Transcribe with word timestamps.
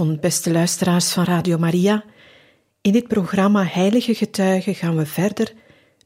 Beste 0.00 0.50
luisteraars 0.50 1.12
van 1.12 1.24
Radio 1.24 1.58
Maria. 1.58 2.04
In 2.80 2.92
dit 2.92 3.08
programma 3.08 3.64
Heilige 3.64 4.14
Getuigen 4.14 4.74
gaan 4.74 4.96
we 4.96 5.06
verder 5.06 5.52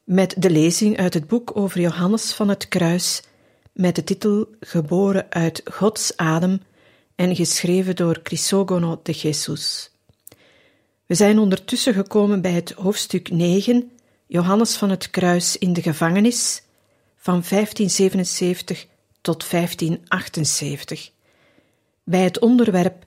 met 0.03 0.35
de 0.37 0.49
lezing 0.49 0.97
uit 0.97 1.13
het 1.13 1.27
boek 1.27 1.57
over 1.57 1.79
Johannes 1.79 2.33
van 2.33 2.49
het 2.49 2.67
Kruis, 2.67 3.23
met 3.73 3.95
de 3.95 4.03
titel 4.03 4.47
Geboren 4.59 5.25
uit 5.29 5.61
Gods 5.71 6.17
adem 6.17 6.61
en 7.15 7.35
geschreven 7.35 7.95
door 7.95 8.21
Crisogono 8.21 8.99
de 9.03 9.11
Jesus. 9.11 9.91
We 11.05 11.15
zijn 11.15 11.39
ondertussen 11.39 11.93
gekomen 11.93 12.41
bij 12.41 12.53
het 12.53 12.71
hoofdstuk 12.71 13.29
9, 13.29 13.91
Johannes 14.27 14.75
van 14.75 14.89
het 14.89 15.09
Kruis 15.09 15.57
in 15.57 15.73
de 15.73 15.81
gevangenis, 15.81 16.61
van 17.15 17.43
1577 17.49 18.87
tot 19.21 19.49
1578. 19.49 21.11
Bij 22.03 22.21
het 22.21 22.39
onderwerp 22.39 23.05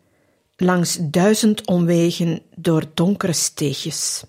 langs 0.61 0.99
duizend 1.01 1.67
omwegen 1.67 2.43
door 2.57 2.85
donkere 2.95 3.33
steegjes. 3.33 4.25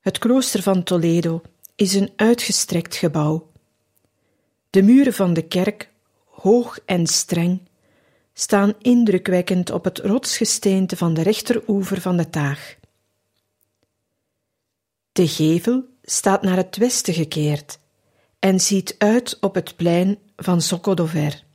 Het 0.00 0.18
klooster 0.18 0.62
van 0.62 0.82
Toledo 0.82 1.42
is 1.74 1.94
een 1.94 2.12
uitgestrekt 2.16 2.94
gebouw. 2.94 3.50
De 4.70 4.82
muren 4.82 5.12
van 5.12 5.34
de 5.34 5.42
kerk, 5.42 5.90
hoog 6.24 6.78
en 6.84 7.06
streng, 7.06 7.60
staan 8.32 8.74
indrukwekkend 8.78 9.70
op 9.70 9.84
het 9.84 9.98
rotsgesteente 9.98 10.96
van 10.96 11.14
de 11.14 11.22
rechteroever 11.22 12.00
van 12.00 12.16
de 12.16 12.30
Taag. 12.30 12.76
De 15.12 15.28
gevel 15.28 15.84
staat 16.02 16.42
naar 16.42 16.56
het 16.56 16.76
westen 16.76 17.14
gekeerd 17.14 17.78
en 18.38 18.60
ziet 18.60 18.94
uit 18.98 19.36
op 19.40 19.54
het 19.54 19.76
plein 19.76 20.18
van 20.36 20.60
Socodover. 20.60 21.45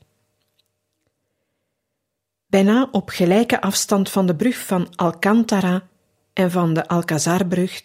Bijna 2.51 2.87
op 2.91 3.09
gelijke 3.09 3.61
afstand 3.61 4.09
van 4.09 4.25
de 4.25 4.35
brug 4.35 4.57
van 4.57 4.95
Alcantara 4.95 5.87
en 6.33 6.51
van 6.51 6.73
de 6.73 6.87
Alcazarbrug 6.87 7.81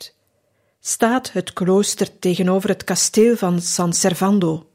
staat 0.81 1.33
het 1.33 1.53
klooster 1.53 2.19
tegenover 2.19 2.69
het 2.69 2.85
kasteel 2.85 3.37
van 3.37 3.61
San 3.61 3.93
Servando, 3.93 4.71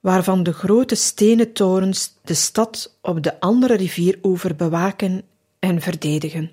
waarvan 0.00 0.42
de 0.42 0.52
grote 0.52 0.94
stenen 0.94 1.52
torens 1.52 2.14
de 2.22 2.34
stad 2.34 2.96
op 3.00 3.22
de 3.22 3.40
andere 3.40 3.74
rivieroever 3.74 4.56
bewaken 4.56 5.22
en 5.58 5.80
verdedigen. 5.80 6.52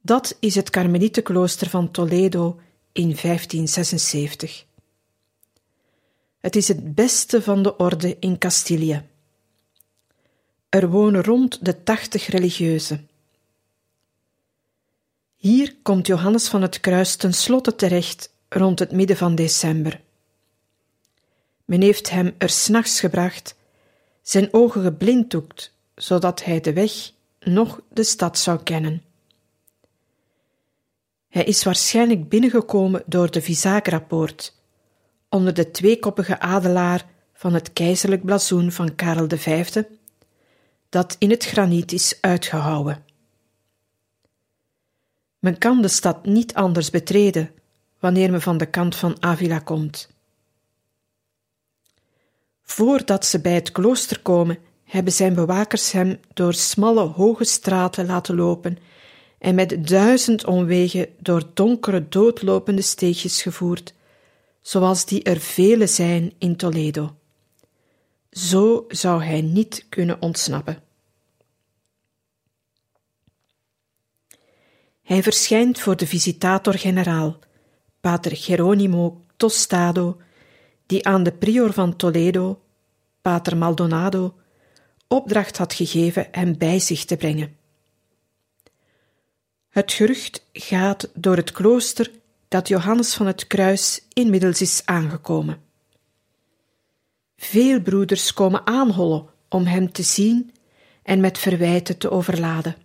Dat 0.00 0.36
is 0.40 0.54
het 0.54 0.70
Karmelietenklooster 0.70 1.70
van 1.70 1.90
Toledo 1.90 2.60
in 2.92 3.16
1576. 3.22 4.64
Het 6.40 6.56
is 6.56 6.68
het 6.68 6.94
beste 6.94 7.42
van 7.42 7.62
de 7.62 7.76
orde 7.76 8.16
in 8.20 8.38
Castilië. 8.38 9.12
Er 10.74 10.90
wonen 10.90 11.24
rond 11.24 11.64
de 11.64 11.82
tachtig 11.82 12.26
religieuzen. 12.26 13.08
Hier 15.36 15.76
komt 15.82 16.06
Johannes 16.06 16.48
van 16.48 16.62
het 16.62 16.80
Kruis 16.80 17.16
ten 17.16 17.34
slotte 17.34 17.74
terecht 17.74 18.34
rond 18.48 18.78
het 18.78 18.92
midden 18.92 19.16
van 19.16 19.34
december. 19.34 20.00
Men 21.64 21.80
heeft 21.80 22.10
hem 22.10 22.34
er 22.38 22.48
s'nachts 22.48 23.00
gebracht, 23.00 23.56
zijn 24.22 24.48
ogen 24.52 24.82
geblinddoekt, 24.82 25.72
zodat 25.94 26.44
hij 26.44 26.60
de 26.60 26.72
weg 26.72 26.92
nog 27.40 27.80
de 27.88 28.04
stad 28.04 28.38
zou 28.38 28.62
kennen. 28.62 29.02
Hij 31.28 31.44
is 31.44 31.64
waarschijnlijk 31.64 32.28
binnengekomen 32.28 33.02
door 33.06 33.30
de 33.30 33.42
Visagra-poort, 33.42 34.54
onder 35.28 35.54
de 35.54 35.70
tweekoppige 35.70 36.40
adelaar 36.40 37.06
van 37.32 37.54
het 37.54 37.72
keizerlijk 37.72 38.24
blazoen 38.24 38.72
van 38.72 38.94
Karel 38.94 39.28
V 39.28 39.66
dat 40.94 41.16
in 41.18 41.30
het 41.30 41.44
graniet 41.44 41.92
is 41.92 42.18
uitgehouwen. 42.20 43.04
Men 45.38 45.58
kan 45.58 45.82
de 45.82 45.88
stad 45.88 46.26
niet 46.26 46.54
anders 46.54 46.90
betreden 46.90 47.50
wanneer 47.98 48.30
men 48.30 48.42
van 48.42 48.58
de 48.58 48.66
kant 48.66 48.96
van 48.96 49.16
Avila 49.20 49.58
komt. 49.58 50.08
Voordat 52.62 53.26
ze 53.26 53.40
bij 53.40 53.54
het 53.54 53.72
klooster 53.72 54.20
komen, 54.20 54.58
hebben 54.84 55.12
zijn 55.12 55.34
bewakers 55.34 55.92
hem 55.92 56.20
door 56.34 56.54
smalle, 56.54 57.00
hoge 57.00 57.44
straten 57.44 58.06
laten 58.06 58.34
lopen 58.34 58.78
en 59.38 59.54
met 59.54 59.88
duizend 59.88 60.44
omwegen 60.44 61.08
door 61.18 61.42
donkere, 61.54 62.08
doodlopende 62.08 62.82
steegjes 62.82 63.42
gevoerd, 63.42 63.94
zoals 64.60 65.04
die 65.04 65.22
er 65.22 65.40
vele 65.40 65.86
zijn 65.86 66.32
in 66.38 66.56
Toledo. 66.56 67.16
Zo 68.30 68.84
zou 68.88 69.22
hij 69.22 69.40
niet 69.40 69.86
kunnen 69.88 70.22
ontsnappen. 70.22 70.83
Hij 75.04 75.22
verschijnt 75.22 75.80
voor 75.80 75.96
de 75.96 76.06
visitator-generaal, 76.06 77.38
pater 78.00 78.36
Geronimo 78.36 79.24
Tostado, 79.36 80.20
die 80.86 81.06
aan 81.06 81.22
de 81.22 81.32
prior 81.32 81.72
van 81.72 81.96
Toledo, 81.96 82.60
pater 83.22 83.56
Maldonado, 83.56 84.34
opdracht 85.08 85.56
had 85.56 85.74
gegeven 85.74 86.28
hem 86.30 86.58
bij 86.58 86.78
zich 86.78 87.04
te 87.04 87.16
brengen. 87.16 87.56
Het 89.68 89.92
gerucht 89.92 90.46
gaat 90.52 91.10
door 91.14 91.36
het 91.36 91.52
klooster 91.52 92.10
dat 92.48 92.68
Johannes 92.68 93.14
van 93.14 93.26
het 93.26 93.46
Kruis 93.46 94.06
inmiddels 94.12 94.60
is 94.60 94.82
aangekomen. 94.84 95.62
Veel 97.36 97.80
broeders 97.80 98.32
komen 98.32 98.66
aanhollen 98.66 99.26
om 99.48 99.64
hem 99.64 99.92
te 99.92 100.02
zien 100.02 100.54
en 101.02 101.20
met 101.20 101.38
verwijten 101.38 101.98
te 101.98 102.10
overladen. 102.10 102.83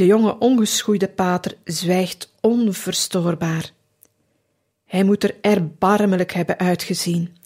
De 0.00 0.06
jonge 0.06 0.38
ongeschoeide 0.38 1.08
pater 1.08 1.56
zwijgt 1.64 2.32
onverstoorbaar. 2.40 3.72
Hij 4.86 5.04
moet 5.04 5.24
er 5.24 5.34
erbarmelijk 5.40 6.32
hebben 6.32 6.58
uitgezien. 6.58 7.36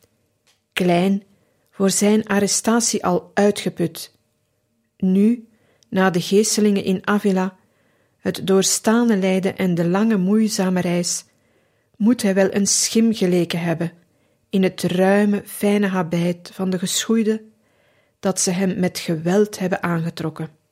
Klein, 0.72 1.22
voor 1.70 1.90
zijn 1.90 2.26
arrestatie 2.26 3.04
al 3.04 3.30
uitgeput. 3.32 4.14
Nu, 4.96 5.48
na 5.88 6.10
de 6.10 6.20
geestelingen 6.20 6.84
in 6.84 7.06
Avila, 7.06 7.56
het 8.18 8.46
doorstaande 8.46 9.16
lijden 9.16 9.56
en 9.56 9.74
de 9.74 9.88
lange 9.88 10.16
moeizame 10.16 10.80
reis, 10.80 11.24
moet 11.96 12.22
hij 12.22 12.34
wel 12.34 12.54
een 12.54 12.66
schim 12.66 13.14
geleken 13.14 13.60
hebben 13.60 13.92
in 14.50 14.62
het 14.62 14.82
ruime, 14.82 15.42
fijne 15.46 15.86
habit 15.86 16.50
van 16.52 16.70
de 16.70 16.78
geschoeide, 16.78 17.42
dat 18.20 18.40
ze 18.40 18.50
hem 18.50 18.80
met 18.80 18.98
geweld 18.98 19.58
hebben 19.58 19.82
aangetrokken. 19.82 20.63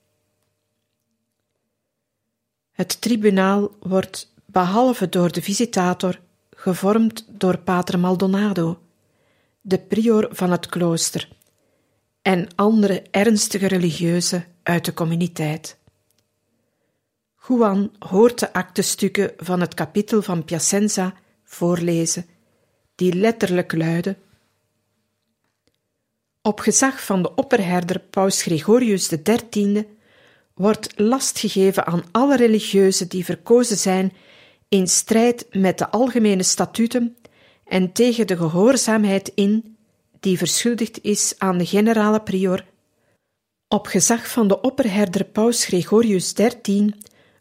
Het 2.73 3.01
tribunaal 3.01 3.77
wordt, 3.81 4.33
behalve 4.47 5.09
door 5.09 5.33
de 5.33 5.43
visitator, 5.43 6.21
gevormd 6.51 7.25
door 7.29 7.59
pater 7.59 7.99
Maldonado, 7.99 8.81
de 9.61 9.79
prior 9.79 10.29
van 10.31 10.51
het 10.51 10.67
klooster, 10.67 11.29
en 12.23 12.49
andere 12.55 13.03
ernstige 13.11 13.67
religieuzen 13.67 14.47
uit 14.63 14.85
de 14.85 14.95
communiteit. 14.95 15.79
Juan 17.49 17.93
hoort 17.99 18.39
de 18.39 18.53
actestukken 18.53 19.33
van 19.37 19.61
het 19.61 19.75
kapitel 19.75 20.23
van 20.23 20.45
Piacenza 20.45 21.15
voorlezen, 21.45 22.27
die 22.95 23.15
letterlijk 23.15 23.73
luiden: 23.73 24.17
Op 26.43 26.61
gezag 26.61 27.05
van 27.05 27.23
de 27.23 27.35
opperherder 27.35 28.01
Paus 28.01 28.43
Gregorius 28.43 29.09
XIII 29.23 29.87
wordt 30.55 30.93
last 30.97 31.39
gegeven 31.39 31.87
aan 31.87 32.05
alle 32.11 32.37
religieuzen 32.37 33.09
die 33.09 33.25
verkozen 33.25 33.77
zijn 33.77 34.13
in 34.69 34.87
strijd 34.87 35.47
met 35.51 35.79
de 35.79 35.91
algemene 35.91 36.43
statuten 36.43 37.17
en 37.65 37.93
tegen 37.93 38.27
de 38.27 38.37
gehoorzaamheid 38.37 39.33
in 39.35 39.77
die 40.21 40.39
verschuldigd 40.39 40.99
is 41.03 41.35
aan 41.39 41.59
de 41.59 41.67
generale 41.67 42.23
prior. 42.23 42.65
Op 43.69 43.87
gezag 43.87 44.29
van 44.29 44.49
de 44.49 44.61
opperherder 44.61 45.25
Paus 45.25 45.65
Gregorius 45.65 46.33
XIII 46.33 46.95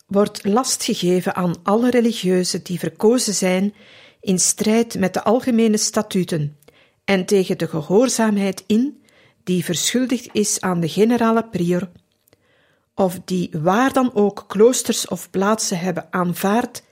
wordt 0.07 0.45
last 0.45 0.83
gegeven 0.83 1.35
aan 1.35 1.55
alle 1.63 1.89
religieuzen 1.89 2.63
die 2.63 2.79
verkozen 2.79 3.33
zijn 3.33 3.73
in 4.21 4.39
strijd 4.39 4.99
met 4.99 5.13
de 5.13 5.23
algemene 5.23 5.77
statuten 5.77 6.57
en 7.03 7.25
tegen 7.25 7.57
de 7.57 7.67
gehoorzaamheid 7.67 8.63
in 8.67 9.01
die 9.43 9.65
verschuldigd 9.65 10.29
is 10.31 10.61
aan 10.61 10.79
de 10.79 10.89
generale 10.89 11.47
prior, 11.49 11.91
of 12.95 13.19
die 13.25 13.49
waar 13.51 13.93
dan 13.93 14.13
ook 14.13 14.45
kloosters 14.47 15.07
of 15.07 15.29
plaatsen 15.29 15.79
hebben 15.79 16.07
aanvaard 16.09 16.83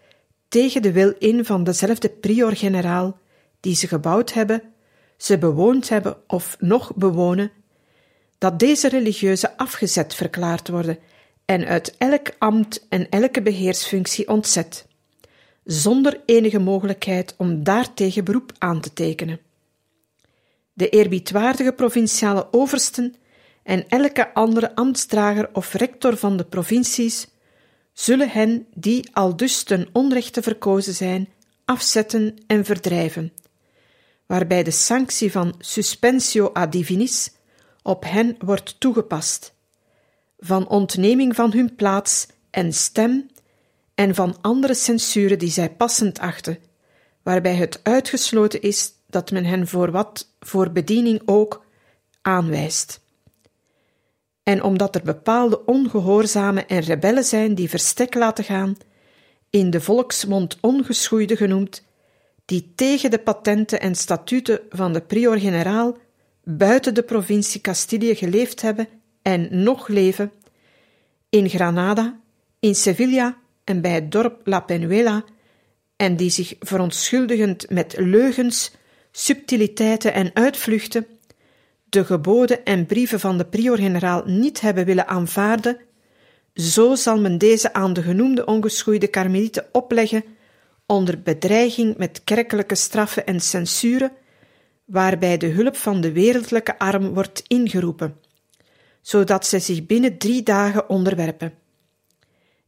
tegen 0.48 0.82
de 0.82 0.92
wil 0.92 1.14
in 1.20 1.46
van 1.46 1.64
dezelfde 1.64 2.10
prior-generaal 2.10 3.18
die 3.60 3.76
ze 3.76 3.88
gebouwd 3.88 4.34
hebben, 4.34 4.62
ze 5.18 5.38
bewoond 5.38 5.90
hebben 5.90 6.18
of 6.28 6.56
nog 6.60 6.96
bewonen, 6.96 7.52
dat 8.38 8.60
deze 8.60 8.90
religieuzen 8.90 9.58
afgezet 9.58 10.16
verklaard 10.16 10.68
worden 10.68 10.98
en 11.46 11.66
uit 11.66 11.96
elk 11.98 12.32
ambt 12.38 12.86
en 12.90 13.10
elke 13.10 13.42
beheersfunctie 13.42 14.28
ontzet, 14.28 14.88
zonder 15.64 16.22
enige 16.26 16.60
mogelijkheid 16.60 17.36
om 17.38 17.64
daartegen 17.64 18.24
beroep 18.24 18.52
aan 18.58 18.82
te 18.82 18.94
tekenen. 18.94 19.40
De 20.74 20.90
eerbiedwaardige 20.90 21.74
provinciale 21.74 22.48
oversten 22.52 23.16
en 23.70 23.88
elke 23.88 24.34
andere 24.34 24.76
ambtsdrager 24.76 25.50
of 25.54 25.74
rector 25.74 26.18
van 26.18 26.38
de 26.38 26.44
provincies 26.44 27.28
zullen 27.94 28.30
hen 28.30 28.68
die 28.74 29.10
al 29.14 29.36
dus 29.36 29.64
ten 29.64 29.88
onrechte 29.94 30.42
verkozen 30.42 30.94
zijn, 30.94 31.30
afzetten 31.66 32.36
en 32.48 32.66
verdrijven, 32.66 33.34
waarbij 34.26 34.64
de 34.64 34.72
sanctie 34.72 35.32
van 35.32 35.56
suspensio 35.60 36.52
a 36.58 36.68
divinis 36.68 37.32
op 37.82 38.04
hen 38.04 38.36
wordt 38.40 38.80
toegepast, 38.80 39.54
van 40.40 40.68
ontneming 40.68 41.36
van 41.36 41.52
hun 41.52 41.76
plaats 41.76 42.28
en 42.50 42.74
stem 42.74 43.30
en 43.96 44.16
van 44.16 44.38
andere 44.42 44.74
censuren 44.74 45.40
die 45.40 45.52
zij 45.52 45.70
passend 45.70 46.20
achten, 46.20 46.58
waarbij 47.24 47.56
het 47.56 47.80
uitgesloten 47.84 48.62
is 48.62 48.92
dat 49.08 49.32
men 49.32 49.46
hen 49.46 49.68
voor 49.68 49.92
wat 49.92 50.34
voor 50.40 50.72
bediening 50.72 51.22
ook 51.26 51.66
aanwijst. 52.22 53.08
En 54.50 54.64
omdat 54.64 54.96
er 54.96 55.02
bepaalde 55.04 55.66
ongehoorzame 55.66 56.66
en 56.66 56.80
rebellen 56.80 57.24
zijn 57.24 57.56
die 57.56 57.70
verstek 57.70 58.14
laten 58.14 58.44
gaan, 58.44 58.78
in 59.50 59.70
de 59.70 59.82
volksmond 59.82 60.58
ongeschoeide 60.62 61.36
genoemd, 61.36 61.84
die 62.46 62.72
tegen 62.76 63.12
de 63.12 63.20
patenten 63.20 63.80
en 63.80 63.96
statuten 63.96 64.60
van 64.70 64.94
de 64.94 65.02
prior-generaal 65.02 65.98
buiten 66.44 66.94
de 66.94 67.04
provincie 67.04 67.62
Castilië 67.62 68.16
geleefd 68.16 68.62
hebben 68.62 68.88
en 69.22 69.64
nog 69.64 69.88
leven, 69.88 70.32
in 71.30 71.50
Granada, 71.50 72.20
in 72.60 72.76
Sevilla 72.76 73.38
en 73.64 73.82
bij 73.82 73.92
het 73.92 74.12
dorp 74.12 74.42
La 74.48 74.60
Penuela, 74.60 75.24
en 75.96 76.16
die 76.16 76.30
zich 76.30 76.56
verontschuldigend 76.60 77.70
met 77.70 77.96
leugens, 77.98 78.72
subtiliteiten 79.12 80.14
en 80.14 80.32
uitvluchten 80.34 81.06
de 81.90 82.06
geboden 82.06 82.66
en 82.66 82.86
brieven 82.86 83.20
van 83.20 83.38
de 83.38 83.46
prior-generaal 83.46 84.24
niet 84.26 84.62
hebben 84.62 84.86
willen 84.86 85.08
aanvaarden, 85.08 85.78
zo 86.54 86.96
zal 86.96 87.20
men 87.20 87.38
deze 87.38 87.74
aan 87.74 87.94
de 87.94 88.02
genoemde 88.02 88.46
ongeschoeide 88.46 89.08
karmelieten 89.08 89.66
opleggen 89.72 90.24
onder 90.86 91.22
bedreiging 91.22 91.98
met 91.98 92.22
kerkelijke 92.24 92.76
straffen 92.76 93.26
en 93.26 93.40
censuren, 93.40 94.12
waarbij 94.86 95.38
de 95.38 95.48
hulp 95.48 95.76
van 95.76 96.02
de 96.02 96.12
wereldlijke 96.12 96.80
arm 96.80 97.14
wordt 97.14 97.44
ingeroepen, 97.48 98.16
zodat 99.02 99.46
zij 99.46 99.60
zich 99.60 99.86
binnen 99.86 100.18
drie 100.18 100.44
dagen 100.44 100.90
onderwerpen. 100.90 101.54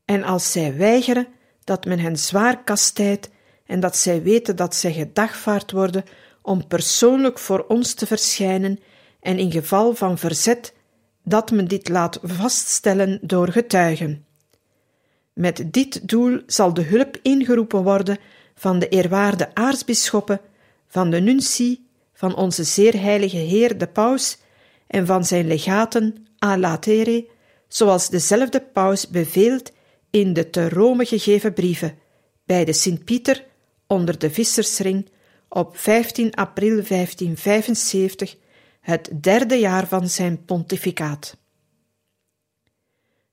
En 0.06 0.24
als 0.24 0.52
zij 0.52 0.78
weigeren, 0.78 1.28
dat 1.64 1.86
men 1.86 2.00
hen 2.00 2.18
zwaar 2.18 2.64
kastijdt 2.64 3.30
en 3.66 3.80
dat 3.80 3.98
zij 3.98 4.22
weten 4.22 4.56
dat 4.56 4.76
zij 4.76 4.94
gedagvaard 4.94 5.72
worden 5.72 6.04
om 6.42 6.68
persoonlijk 6.68 7.40
voor 7.40 7.66
ons 7.68 7.94
te 7.94 8.06
verschijnen 8.06 8.80
en 9.22 9.40
in 9.40 9.52
geval 9.52 9.94
van 9.94 10.18
verzet 10.18 10.74
dat 11.24 11.52
men 11.52 11.68
dit 11.68 11.90
laat 11.90 12.20
vaststellen 12.24 13.20
door 13.22 13.52
getuigen. 13.52 14.26
Met 15.34 15.64
dit 15.66 16.08
doel 16.08 16.42
zal 16.46 16.74
de 16.74 16.84
hulp 16.84 17.18
ingeroepen 17.22 17.84
worden 17.84 18.18
van 18.56 18.80
de 18.80 18.88
eerwaarde 18.88 19.56
aartsbisschoppen, 19.56 20.42
van 20.88 21.10
de 21.10 21.20
nuncie, 21.20 21.88
van 22.14 22.36
onze 22.36 22.64
zeer 22.64 23.02
heilige 23.02 23.38
Heer 23.38 23.78
de 23.78 23.88
Paus 23.88 24.38
en 24.88 25.06
van 25.06 25.26
zijn 25.26 25.48
legaten 25.48 26.26
a 26.46 26.58
latere, 26.58 27.28
zoals 27.68 28.10
dezelfde 28.10 28.62
Paus 28.62 29.08
beveelt 29.08 29.72
in 30.10 30.34
de 30.34 30.50
te 30.50 30.70
Rome 30.70 31.06
gegeven 31.06 31.54
brieven 31.54 31.98
bij 32.46 32.66
de 32.66 32.74
Sint-Pieter 32.74 33.46
onder 33.88 34.20
de 34.20 34.30
Vissersring 34.30 35.10
op 35.50 35.78
15 35.78 36.34
april 36.34 36.84
1575 36.84 38.36
het 38.82 39.10
derde 39.22 39.56
jaar 39.56 39.88
van 39.88 40.10
zijn 40.10 40.46
pontificaat. 40.46 41.38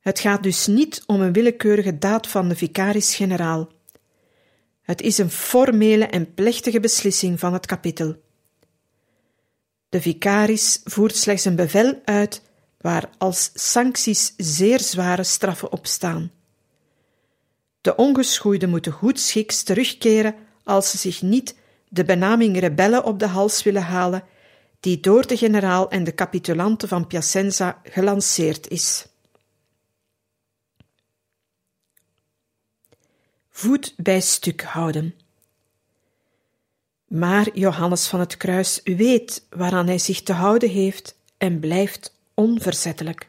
Het 0.01 0.21
gaat 0.21 0.43
dus 0.43 0.67
niet 0.67 1.03
om 1.07 1.21
een 1.21 1.33
willekeurige 1.33 1.99
daad 1.99 2.27
van 2.27 2.49
de 2.49 2.57
vicaris-generaal. 2.57 3.69
Het 4.83 5.03
is 5.03 5.19
een 5.19 5.31
formele 5.31 6.07
en 6.07 6.35
plechtige 6.35 6.81
beslissing 6.81 7.39
van 7.39 7.53
het 7.53 7.67
kapittel. 7.67 8.17
De 9.89 10.01
vicaris 10.01 10.81
voert 10.85 11.17
slechts 11.17 11.45
een 11.45 11.57
bevel 11.57 12.01
uit 12.05 12.43
waar 12.81 13.11
als 13.19 13.51
sancties 13.55 14.35
zeer 14.37 14.81
zware 14.81 15.25
straffen 15.25 15.73
op 15.73 15.87
staan. 15.87 16.31
De 17.81 17.97
ongeschoeiden 17.97 18.69
moeten 18.69 18.93
goedschiks 18.93 19.63
terugkeren 19.63 20.35
als 20.65 20.91
ze 20.91 20.99
zich 20.99 21.23
niet 21.23 21.57
de 21.89 22.05
benaming 22.05 22.59
rebellen 22.59 23.05
op 23.05 23.19
de 23.19 23.27
hals 23.27 23.63
willen 23.63 23.83
halen 23.83 24.25
die 24.81 25.01
door 25.01 25.27
de 25.27 25.37
generaal 25.37 25.91
en 25.91 26.05
de 26.05 26.15
capitulanten 26.15 26.89
van 26.89 27.07
Piacenza 27.07 27.81
gelanceerd 27.85 28.69
is. 28.69 29.07
Voet 33.51 33.95
bij 33.97 34.21
stuk 34.21 34.63
houden. 34.63 35.15
Maar 37.09 37.49
Johannes 37.53 38.07
van 38.07 38.21
het 38.21 38.37
Kruis 38.37 38.81
weet 38.85 39.47
waaraan 39.51 39.87
hij 39.87 39.99
zich 39.99 40.23
te 40.23 40.33
houden 40.33 40.71
heeft 40.71 41.17
en 41.37 41.61
blijft 41.61 42.15
onverzettelijk. 42.35 43.29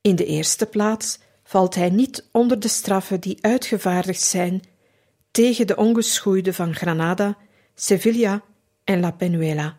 In 0.00 0.16
de 0.16 0.24
eerste 0.24 0.66
plaats 0.66 1.18
valt 1.44 1.74
hij 1.74 1.90
niet 1.90 2.28
onder 2.30 2.60
de 2.60 2.68
straffen 2.68 3.20
die 3.20 3.38
uitgevaardigd 3.40 4.22
zijn 4.22 4.62
tegen 5.30 5.66
de 5.66 5.76
ongeschoeide 5.76 6.52
van 6.52 6.74
Granada, 6.74 7.36
Sevilla 7.74 8.42
en 8.84 9.00
La 9.00 9.10
Penuela, 9.10 9.78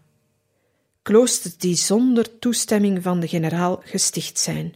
kloosters 1.02 1.58
die 1.58 1.76
zonder 1.76 2.40
toestemming 2.40 3.04
van 3.04 3.20
de 3.20 3.28
generaal 3.28 3.82
gesticht 3.84 4.40
zijn. 4.40 4.74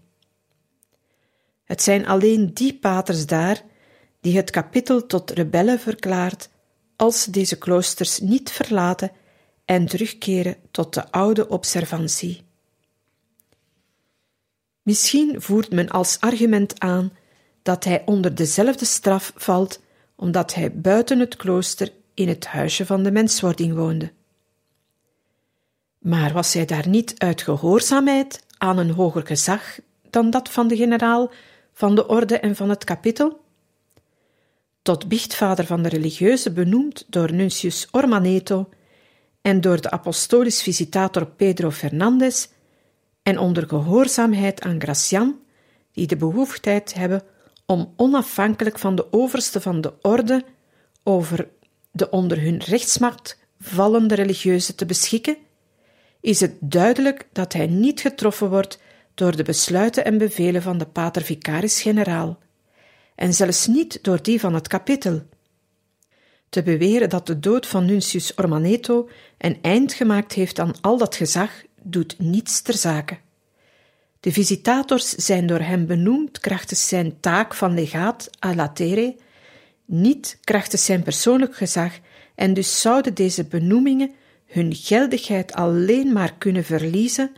Het 1.63 1.81
zijn 1.81 2.07
alleen 2.07 2.53
die 2.53 2.77
paters 2.79 3.25
daar 3.25 3.63
die 4.21 4.35
het 4.35 4.49
kapittel 4.49 5.05
tot 5.05 5.31
rebellen 5.31 5.79
verklaart 5.79 6.49
als 6.95 7.21
ze 7.21 7.31
deze 7.31 7.57
kloosters 7.57 8.19
niet 8.19 8.51
verlaten 8.51 9.11
en 9.65 9.85
terugkeren 9.85 10.55
tot 10.71 10.93
de 10.93 11.11
oude 11.11 11.47
observantie. 11.47 12.45
Misschien 14.81 15.41
voert 15.41 15.71
men 15.71 15.89
als 15.89 16.19
argument 16.19 16.79
aan 16.79 17.11
dat 17.61 17.83
hij 17.83 18.03
onder 18.05 18.35
dezelfde 18.35 18.85
straf 18.85 19.31
valt 19.35 19.81
omdat 20.15 20.53
hij 20.53 20.73
buiten 20.73 21.19
het 21.19 21.35
klooster 21.35 21.91
in 22.13 22.27
het 22.27 22.45
huisje 22.45 22.85
van 22.85 23.03
de 23.03 23.11
menswording 23.11 23.73
woonde. 23.73 24.11
Maar 26.07 26.33
was 26.33 26.53
hij 26.53 26.65
daar 26.65 26.87
niet 26.87 27.13
uit 27.17 27.41
gehoorzaamheid 27.41 28.43
aan 28.57 28.77
een 28.77 28.89
hoger 28.89 29.25
gezag 29.25 29.79
dan 30.09 30.29
dat 30.29 30.49
van 30.49 30.67
de 30.67 30.75
generaal, 30.75 31.31
van 31.73 31.95
de 31.95 32.07
orde 32.07 32.39
en 32.39 32.55
van 32.55 32.69
het 32.69 32.83
kapittel? 32.83 33.41
Tot 34.81 35.07
biechtvader 35.07 35.65
van 35.65 35.83
de 35.83 35.89
religieuze 35.89 36.51
benoemd 36.51 37.05
door 37.07 37.33
Nuncius 37.33 37.87
Ormaneto 37.91 38.69
en 39.41 39.61
door 39.61 39.81
de 39.81 39.91
apostolisch 39.91 40.61
visitator 40.61 41.25
Pedro 41.25 41.71
Fernandez 41.71 42.47
en 43.23 43.37
onder 43.37 43.67
gehoorzaamheid 43.67 44.61
aan 44.61 44.81
Gracian, 44.81 45.39
die 45.91 46.07
de 46.07 46.17
behoeftijd 46.17 46.93
hebben 46.93 47.23
om 47.65 47.93
onafhankelijk 47.95 48.79
van 48.79 48.95
de 48.95 49.13
overste 49.13 49.61
van 49.61 49.81
de 49.81 49.93
orde 50.01 50.45
over 51.03 51.47
de 51.91 52.09
onder 52.09 52.41
hun 52.41 52.57
rechtsmacht 52.57 53.39
vallende 53.59 54.15
religieuze 54.15 54.75
te 54.75 54.85
beschikken, 54.85 55.37
is 56.21 56.39
het 56.39 56.53
duidelijk 56.59 57.27
dat 57.31 57.53
hij 57.53 57.67
niet 57.67 58.01
getroffen 58.01 58.49
wordt 58.49 58.79
door 59.13 59.35
de 59.35 59.43
besluiten 59.43 60.05
en 60.05 60.17
bevelen 60.17 60.61
van 60.61 60.77
de 60.77 60.85
pater 60.85 61.21
vicaris-generaal, 61.21 62.39
en 63.15 63.33
zelfs 63.33 63.67
niet 63.67 63.99
door 64.03 64.21
die 64.21 64.39
van 64.39 64.53
het 64.53 64.67
kapittel. 64.67 65.21
Te 66.49 66.63
beweren 66.63 67.09
dat 67.09 67.27
de 67.27 67.39
dood 67.39 67.67
van 67.67 67.85
Nuncius 67.85 68.33
Ormaneto 68.35 69.09
een 69.37 69.57
eind 69.61 69.93
gemaakt 69.93 70.33
heeft 70.33 70.59
aan 70.59 70.81
al 70.81 70.97
dat 70.97 71.15
gezag, 71.15 71.51
doet 71.81 72.19
niets 72.19 72.61
ter 72.61 72.73
zake. 72.73 73.17
De 74.19 74.31
visitators 74.31 75.09
zijn 75.09 75.47
door 75.47 75.59
hem 75.59 75.85
benoemd 75.85 76.39
krachtens 76.39 76.87
zijn 76.87 77.19
taak 77.19 77.53
van 77.53 77.73
legaat 77.73 78.29
à 78.45 78.55
latere, 78.55 79.15
niet 79.85 80.37
krachtens 80.43 80.85
zijn 80.85 81.03
persoonlijk 81.03 81.55
gezag, 81.55 81.93
en 82.35 82.53
dus 82.53 82.81
zouden 82.81 83.13
deze 83.13 83.45
benoemingen 83.45 84.11
hun 84.47 84.75
geldigheid 84.75 85.53
alleen 85.53 86.13
maar 86.13 86.33
kunnen 86.37 86.63
verliezen 86.63 87.35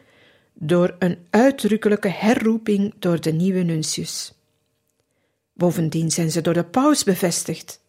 door 0.54 0.96
een 1.00 1.18
uitdrukkelijke 1.30 2.08
herroeping 2.08 2.94
door 3.00 3.22
de 3.22 3.32
nieuwe 3.32 3.62
nuncius. 3.62 4.34
Bovendien 5.54 6.12
zijn 6.12 6.32
ze 6.32 6.42
door 6.42 6.54
de 6.54 6.64
paus 6.64 7.04
bevestigd. 7.04 7.82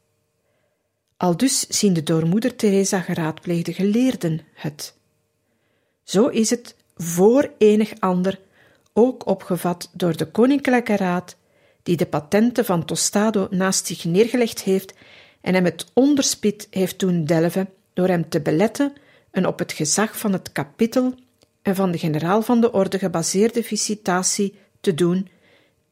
Aldus 1.17 1.67
zien 1.67 1.93
de 1.93 2.03
door 2.03 2.27
moeder 2.27 2.57
Teresa 2.57 3.00
geraadpleegde 3.00 3.73
geleerden 3.73 4.41
het. 4.55 4.95
Zo 6.03 6.27
is 6.27 6.50
het 6.50 6.75
voor 6.97 7.53
enig 7.59 7.93
ander 7.99 8.41
ook 8.93 9.27
opgevat 9.27 9.91
door 9.93 10.17
de 10.17 10.27
Koninklijke 10.27 10.97
Raad, 10.97 11.37
die 11.83 11.97
de 11.97 12.07
patenten 12.07 12.65
van 12.65 12.85
Tostado 12.85 13.47
naast 13.50 13.87
zich 13.87 14.05
neergelegd 14.05 14.62
heeft 14.62 14.95
en 15.41 15.55
hem 15.55 15.65
het 15.65 15.87
onderspit 15.93 16.67
heeft 16.71 16.99
doen 16.99 17.25
delven 17.25 17.69
door 17.93 18.09
hem 18.09 18.29
te 18.29 18.41
beletten 18.41 18.93
een 19.30 19.46
op 19.46 19.58
het 19.58 19.72
gezag 19.72 20.18
van 20.18 20.32
het 20.32 20.52
kapittel 20.52 21.14
en 21.62 21.75
van 21.75 21.90
de 21.90 21.99
generaal 21.99 22.42
van 22.42 22.60
de 22.60 22.72
orde 22.72 22.99
gebaseerde 22.99 23.62
visitatie 23.62 24.58
te 24.80 24.94
doen 24.94 25.28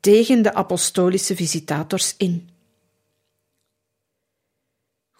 tegen 0.00 0.42
de 0.42 0.54
apostolische 0.54 1.36
visitators 1.36 2.14
in. 2.16 2.48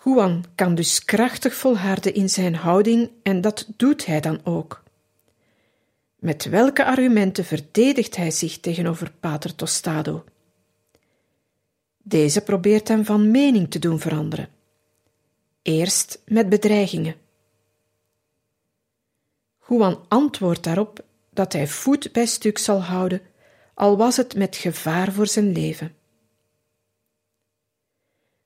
Juan 0.04 0.44
kan 0.54 0.75
dus 0.75 1.04
krachtig 1.04 1.54
volharden 1.54 2.14
in 2.14 2.28
zijn 2.28 2.54
houding 2.54 3.10
en 3.22 3.40
dat 3.40 3.66
doet 3.76 4.06
hij 4.06 4.20
dan 4.20 4.40
ook. 4.44 4.82
Met 6.18 6.44
welke 6.44 6.84
argumenten 6.84 7.44
verdedigt 7.44 8.16
hij 8.16 8.30
zich 8.30 8.60
tegenover 8.60 9.12
Pater 9.20 9.54
Tostado? 9.54 10.25
Deze 12.02 12.40
probeert 12.40 12.88
hem 12.88 13.04
van 13.04 13.30
mening 13.30 13.70
te 13.70 13.78
doen 13.78 14.00
veranderen. 14.00 14.48
Eerst 15.62 16.22
met 16.26 16.48
bedreigingen. 16.48 17.14
Juan 19.68 20.04
antwoordt 20.08 20.64
daarop 20.64 21.04
dat 21.30 21.52
hij 21.52 21.68
voet 21.68 22.12
bij 22.12 22.26
stuk 22.26 22.58
zal 22.58 22.82
houden, 22.82 23.20
al 23.75 23.96
was 23.96 24.16
het 24.16 24.34
met 24.34 24.56
gevaar 24.56 25.12
voor 25.12 25.26
zijn 25.26 25.52
leven. 25.52 25.94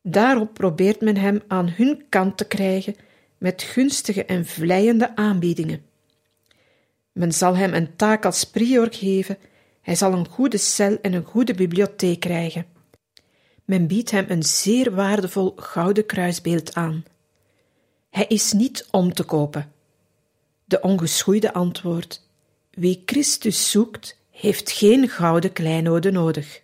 Daarop 0.02 0.54
probeert 0.54 1.00
men 1.00 1.16
hem 1.16 1.42
aan 1.48 1.68
hun 1.68 2.04
kant 2.08 2.36
te 2.36 2.46
krijgen 2.46 2.96
met 3.38 3.62
gunstige 3.62 4.24
en 4.24 4.46
vleiende 4.46 5.16
aanbiedingen. 5.16 5.84
Men 7.12 7.32
zal 7.32 7.56
hem 7.56 7.74
een 7.74 7.96
taak 7.96 8.24
als 8.24 8.44
prior 8.44 8.88
geven, 8.90 9.38
hij 9.80 9.94
zal 9.94 10.12
een 10.12 10.28
goede 10.28 10.58
cel 10.58 10.98
en 11.00 11.12
een 11.12 11.24
goede 11.24 11.54
bibliotheek 11.54 12.20
krijgen. 12.20 12.66
Men 13.64 13.86
biedt 13.86 14.10
hem 14.10 14.24
een 14.28 14.42
zeer 14.42 14.94
waardevol 14.94 15.52
gouden 15.56 16.06
kruisbeeld 16.06 16.74
aan. 16.74 17.04
Hij 18.10 18.26
is 18.26 18.52
niet 18.52 18.88
om 18.90 19.14
te 19.14 19.24
kopen. 19.24 19.71
De 20.72 20.80
ongeschoeide 20.80 21.52
antwoord: 21.52 22.20
Wie 22.70 23.02
Christus 23.06 23.70
zoekt, 23.70 24.18
heeft 24.30 24.70
geen 24.70 25.08
gouden 25.08 25.52
kleinoden 25.52 26.12
nodig. 26.12 26.62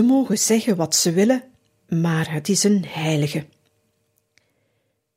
Ze 0.00 0.06
mogen 0.06 0.38
zeggen 0.38 0.76
wat 0.76 0.96
ze 0.96 1.12
willen, 1.12 1.42
maar 1.88 2.32
het 2.32 2.48
is 2.48 2.64
een 2.64 2.84
heilige. 2.88 3.46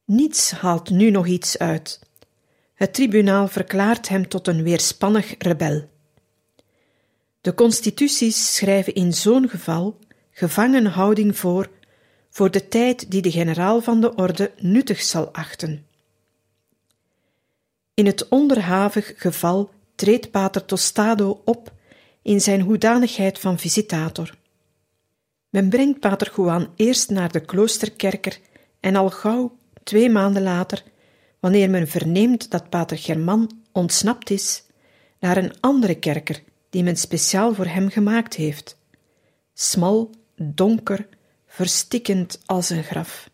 Niets 0.06 0.52
haalt 0.52 0.90
nu 0.90 1.10
nog 1.10 1.28
iets 1.28 1.58
uit. 1.58 2.00
Het 2.74 2.94
tribunaal 2.94 3.48
verklaart 3.48 4.10
hem 4.10 4.28
tot 4.28 4.48
een 4.48 4.64
weerspannig 4.64 5.36
rebel. 5.38 5.90
De 7.42 7.54
constituties 7.54 8.56
schrijven 8.56 8.94
in 8.94 9.14
zo'n 9.14 9.50
geval 9.50 10.00
gevangenhouding 10.32 11.38
voor 11.38 11.70
voor 12.30 12.52
de 12.52 12.68
tijd 12.68 13.12
die 13.12 13.22
de 13.22 13.32
generaal 13.32 13.82
van 13.82 14.02
de 14.02 14.16
orde 14.16 14.52
nuttig 14.58 15.02
zal 15.02 15.34
achten. 15.34 15.86
In 17.94 18.06
het 18.06 18.28
onderhavig 18.28 19.14
geval 19.16 19.70
treedt 19.96 20.32
pater 20.32 20.66
Tostado 20.66 21.42
op 21.46 21.74
in 22.22 22.42
zijn 22.42 22.62
hoedanigheid 22.62 23.40
van 23.40 23.60
visitator. 23.60 24.42
Men 25.54 25.70
brengt 25.70 26.00
pater 26.00 26.32
Juan 26.36 26.70
eerst 26.76 27.10
naar 27.10 27.32
de 27.32 27.40
kloosterkerker 27.40 28.40
en 28.80 28.96
al 28.96 29.10
gauw, 29.10 29.58
twee 29.84 30.10
maanden 30.10 30.44
later, 30.44 30.84
wanneer 31.40 31.70
men 31.70 31.88
verneemt 31.88 32.52
dat 32.52 32.70
pater 32.70 32.98
German 32.98 33.62
ontsnapt 33.72 34.30
is, 34.30 34.64
naar 35.20 35.38
een 35.38 35.54
andere 35.60 35.96
kerker 35.96 36.44
die 36.70 36.84
men 36.84 36.98
speciaal 36.98 37.54
voor 37.54 37.66
hem 37.66 37.90
gemaakt 37.90 38.34
heeft. 38.34 38.78
Smal, 39.54 40.10
donker, 40.36 41.08
verstikkend 41.48 42.40
als 42.46 42.70
een 42.70 42.84
graf. 42.84 43.30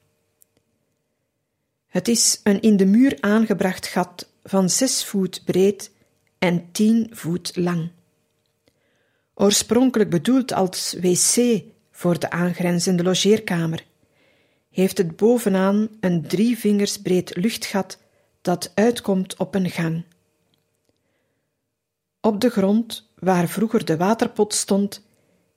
Het 1.88 2.07
is 2.07 2.39
een 2.43 2.61
in 2.61 2.77
de 2.77 2.85
muur 2.85 3.17
aangebracht 3.19 3.88
gat 3.88 4.29
van 4.43 4.69
zes 4.69 5.05
voet 5.05 5.41
breed 5.45 5.91
en 6.39 6.71
tien 6.71 7.09
voet 7.11 7.55
lang. 7.55 7.89
Oorspronkelijk 9.33 10.09
bedoeld 10.09 10.53
als 10.53 10.95
wc 11.01 11.61
voor 12.00 12.20
de 12.20 12.29
aangrenzende 12.29 13.03
logeerkamer, 13.03 13.86
heeft 14.70 14.98
het 14.98 15.15
bovenaan 15.15 15.89
een 16.00 16.27
drie 16.27 16.58
vingers 16.58 17.01
breed 17.01 17.36
luchtgat 17.36 17.98
dat 18.41 18.72
uitkomt 18.75 19.38
op 19.38 19.56
een 19.56 19.70
gang. 19.70 20.03
Op 22.22 22.41
de 22.41 22.50
grond, 22.50 23.10
waar 23.15 23.48
vroeger 23.48 23.86
de 23.86 23.98
waterpot 23.98 24.53
stond, 24.53 25.06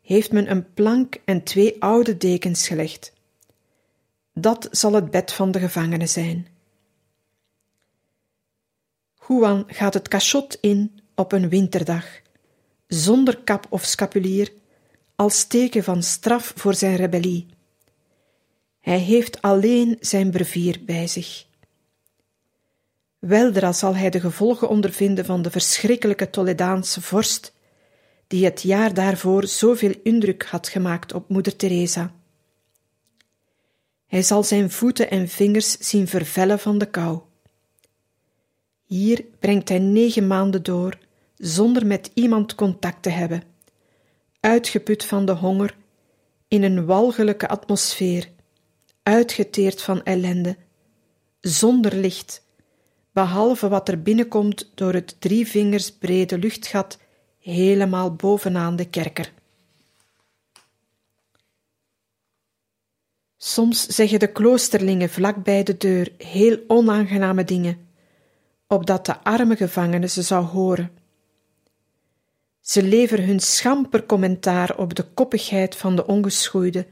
heeft 0.00 0.32
men 0.32 0.50
een 0.50 0.72
plank 0.72 1.16
en 1.24 1.42
twee 1.42 1.82
oude 1.82 2.16
dekens 2.16 2.68
gelegd. 2.68 3.12
Dat 4.32 4.68
zal 4.70 4.92
het 4.92 5.10
bed 5.10 5.32
van 5.32 5.50
de 5.50 5.58
gevangene 5.58 6.06
zijn. 6.06 6.46
Juan 9.28 9.64
gaat 9.66 9.94
het 9.94 10.08
cachot 10.08 10.58
in 10.60 11.00
op 11.14 11.32
een 11.32 11.48
winterdag, 11.48 12.06
zonder 12.86 13.38
kap 13.38 13.66
of 13.68 13.84
scapulier, 13.84 14.52
als 15.22 15.44
teken 15.44 15.84
van 15.84 16.02
straf 16.02 16.52
voor 16.56 16.74
zijn 16.74 16.96
rebellie. 16.96 17.46
Hij 18.80 18.98
heeft 18.98 19.42
alleen 19.42 19.96
zijn 20.00 20.30
brevier 20.30 20.80
bij 20.84 21.06
zich. 21.06 21.46
Weldra 23.18 23.72
zal 23.72 23.96
hij 23.96 24.10
de 24.10 24.20
gevolgen 24.20 24.68
ondervinden 24.68 25.24
van 25.24 25.42
de 25.42 25.50
verschrikkelijke 25.50 26.30
Toledaanse 26.30 27.00
vorst, 27.00 27.52
die 28.26 28.44
het 28.44 28.62
jaar 28.62 28.94
daarvoor 28.94 29.46
zoveel 29.46 29.94
indruk 30.02 30.44
had 30.44 30.68
gemaakt 30.68 31.12
op 31.12 31.28
moeder 31.28 31.56
Teresa. 31.56 32.12
Hij 34.06 34.22
zal 34.22 34.42
zijn 34.42 34.70
voeten 34.70 35.10
en 35.10 35.28
vingers 35.28 35.78
zien 35.78 36.08
vervellen 36.08 36.58
van 36.58 36.78
de 36.78 36.86
kou. 36.86 37.20
Hier 38.84 39.24
brengt 39.38 39.68
hij 39.68 39.78
negen 39.78 40.26
maanden 40.26 40.62
door, 40.62 40.98
zonder 41.36 41.86
met 41.86 42.10
iemand 42.14 42.54
contact 42.54 43.02
te 43.02 43.10
hebben, 43.10 43.51
uitgeput 44.42 45.04
van 45.04 45.24
de 45.24 45.32
honger, 45.32 45.76
in 46.48 46.62
een 46.62 46.86
walgelijke 46.86 47.48
atmosfeer, 47.48 48.28
uitgeteerd 49.02 49.82
van 49.82 50.02
ellende, 50.02 50.56
zonder 51.40 51.94
licht, 51.94 52.42
behalve 53.12 53.68
wat 53.68 53.88
er 53.88 54.02
binnenkomt 54.02 54.70
door 54.74 54.92
het 54.92 55.16
drie 55.20 55.46
vingers 55.46 55.92
brede 55.92 56.38
luchtgat 56.38 56.98
helemaal 57.38 58.14
bovenaan 58.14 58.76
de 58.76 58.88
kerker. 58.88 59.32
Soms 63.36 63.86
zeggen 63.86 64.18
de 64.18 64.32
kloosterlingen 64.32 65.10
vlak 65.10 65.44
bij 65.44 65.62
de 65.62 65.76
deur 65.76 66.12
heel 66.18 66.58
onaangename 66.66 67.44
dingen, 67.44 67.88
opdat 68.66 69.06
de 69.06 69.22
arme 69.22 69.56
gevangene 69.56 70.08
ze 70.08 70.22
zou 70.22 70.44
horen. 70.44 71.01
Ze 72.62 72.82
leveren 72.82 73.26
hun 73.26 73.40
schamper 73.40 74.06
commentaar 74.06 74.78
op 74.78 74.94
de 74.94 75.04
koppigheid 75.14 75.76
van 75.76 75.96
de 75.96 76.06
ongeschoeide, 76.06 76.86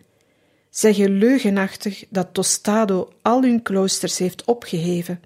zeggen 0.70 1.18
leugenachtig 1.18 2.04
dat 2.08 2.34
Tostado 2.34 3.12
al 3.22 3.42
hun 3.42 3.62
kloosters 3.62 4.18
heeft 4.18 4.44
opgeheven, 4.44 5.22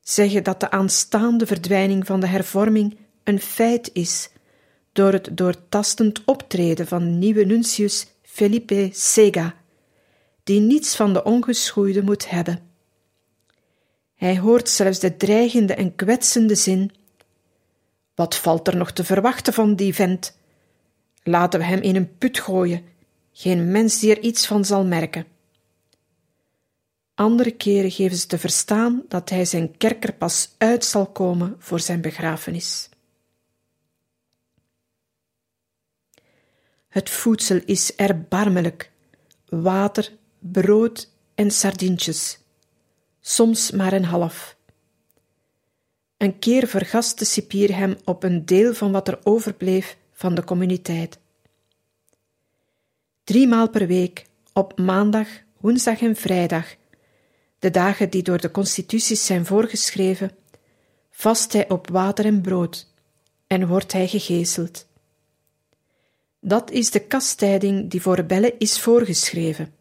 zeggen 0.00 0.44
dat 0.44 0.60
de 0.60 0.70
aanstaande 0.70 1.46
verdwijning 1.46 2.06
van 2.06 2.20
de 2.20 2.26
hervorming 2.26 2.96
een 3.24 3.40
feit 3.40 3.90
is 3.92 4.30
door 4.92 5.12
het 5.12 5.28
doortastend 5.32 6.24
optreden 6.24 6.86
van 6.86 7.18
nieuwe 7.18 7.44
nuntius 7.44 8.06
Felipe 8.22 8.88
Sega, 8.92 9.54
die 10.44 10.60
niets 10.60 10.96
van 10.96 11.12
de 11.12 11.24
ongeschoeide 11.24 12.02
moet 12.02 12.30
hebben. 12.30 12.60
Hij 14.14 14.38
hoort 14.38 14.68
zelfs 14.68 14.98
de 14.98 15.16
dreigende 15.16 15.74
en 15.74 15.94
kwetsende 15.94 16.54
zin: 16.54 16.92
Wat 18.14 18.36
valt 18.36 18.68
er 18.68 18.76
nog 18.76 18.92
te 18.92 19.04
verwachten 19.04 19.52
van 19.52 19.74
die 19.74 19.94
vent? 19.94 20.36
Laten 21.22 21.60
we 21.60 21.66
hem 21.66 21.80
in 21.80 21.96
een 21.96 22.18
put 22.18 22.38
gooien, 22.40 22.84
geen 23.32 23.70
mens 23.70 23.98
die 23.98 24.10
er 24.16 24.22
iets 24.22 24.46
van 24.46 24.64
zal 24.64 24.84
merken. 24.84 25.26
Andere 27.14 27.50
keren 27.50 27.90
geven 27.90 28.16
ze 28.16 28.26
te 28.26 28.38
verstaan 28.38 29.02
dat 29.08 29.30
hij 29.30 29.44
zijn 29.44 29.76
kerker 29.76 30.12
pas 30.12 30.54
uit 30.58 30.84
zal 30.84 31.06
komen 31.06 31.56
voor 31.58 31.80
zijn 31.80 32.00
begrafenis. 32.00 32.88
Het 36.88 37.10
voedsel 37.10 37.60
is 37.64 37.94
erbarmelijk: 37.94 38.90
water, 39.48 40.12
brood 40.38 41.08
en 41.34 41.50
sardientjes, 41.50 42.38
soms 43.20 43.70
maar 43.70 43.92
een 43.92 44.04
half. 44.04 44.56
Een 46.22 46.38
keer 46.38 46.66
vergast 46.66 47.18
de 47.18 47.24
cipier 47.24 47.76
hem 47.76 47.96
op 48.04 48.22
een 48.22 48.44
deel 48.46 48.74
van 48.74 48.92
wat 48.92 49.08
er 49.08 49.18
overbleef 49.22 49.96
van 50.12 50.34
de 50.34 50.44
communiteit. 50.44 51.18
Driemaal 53.24 53.70
per 53.70 53.86
week, 53.86 54.26
op 54.52 54.78
maandag, 54.78 55.28
woensdag 55.60 56.00
en 56.00 56.16
vrijdag, 56.16 56.74
de 57.58 57.70
dagen 57.70 58.10
die 58.10 58.22
door 58.22 58.40
de 58.40 58.50
constituties 58.50 59.26
zijn 59.26 59.46
voorgeschreven, 59.46 60.30
vast 61.10 61.52
hij 61.52 61.68
op 61.68 61.88
water 61.88 62.24
en 62.24 62.40
brood 62.40 62.88
en 63.46 63.66
wordt 63.66 63.92
hij 63.92 64.08
gegezeld. 64.08 64.86
Dat 66.40 66.70
is 66.70 66.90
de 66.90 67.00
kastijding 67.00 67.90
die 67.90 68.02
voor 68.02 68.14
rebellen 68.14 68.58
is 68.58 68.80
voorgeschreven. 68.80 69.74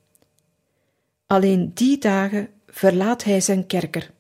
Alleen 1.26 1.72
die 1.74 1.98
dagen 1.98 2.50
verlaat 2.68 3.24
hij 3.24 3.42
zijn 3.42 3.68
kerker. 3.68 4.12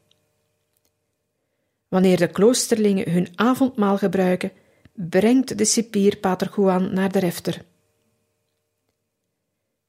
Wanneer 1.91 2.17
de 2.17 2.27
kloosterlingen 2.27 3.11
hun 3.11 3.27
avondmaal 3.35 3.97
gebruiken, 3.97 4.51
brengt 4.93 5.57
de 5.57 5.65
cipier 5.65 6.17
Pater 6.17 6.51
Juan 6.55 6.93
naar 6.93 7.11
de 7.11 7.19
refter. 7.19 7.65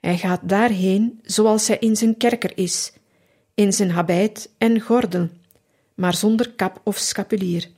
Hij 0.01 0.19
gaat 0.19 0.49
daarheen 0.49 1.21
zoals 1.23 1.69
hij 1.69 1.79
in 1.79 1.97
zijn 1.97 2.17
kerker 2.17 2.53
is, 2.55 2.93
in 3.55 3.73
zijn 3.73 3.91
habit 3.91 4.51
en 4.59 4.81
gordel, 4.81 5.29
maar 5.95 6.15
zonder 6.15 6.51
kap 6.51 6.81
of 6.85 6.97
scapulier. 6.97 7.71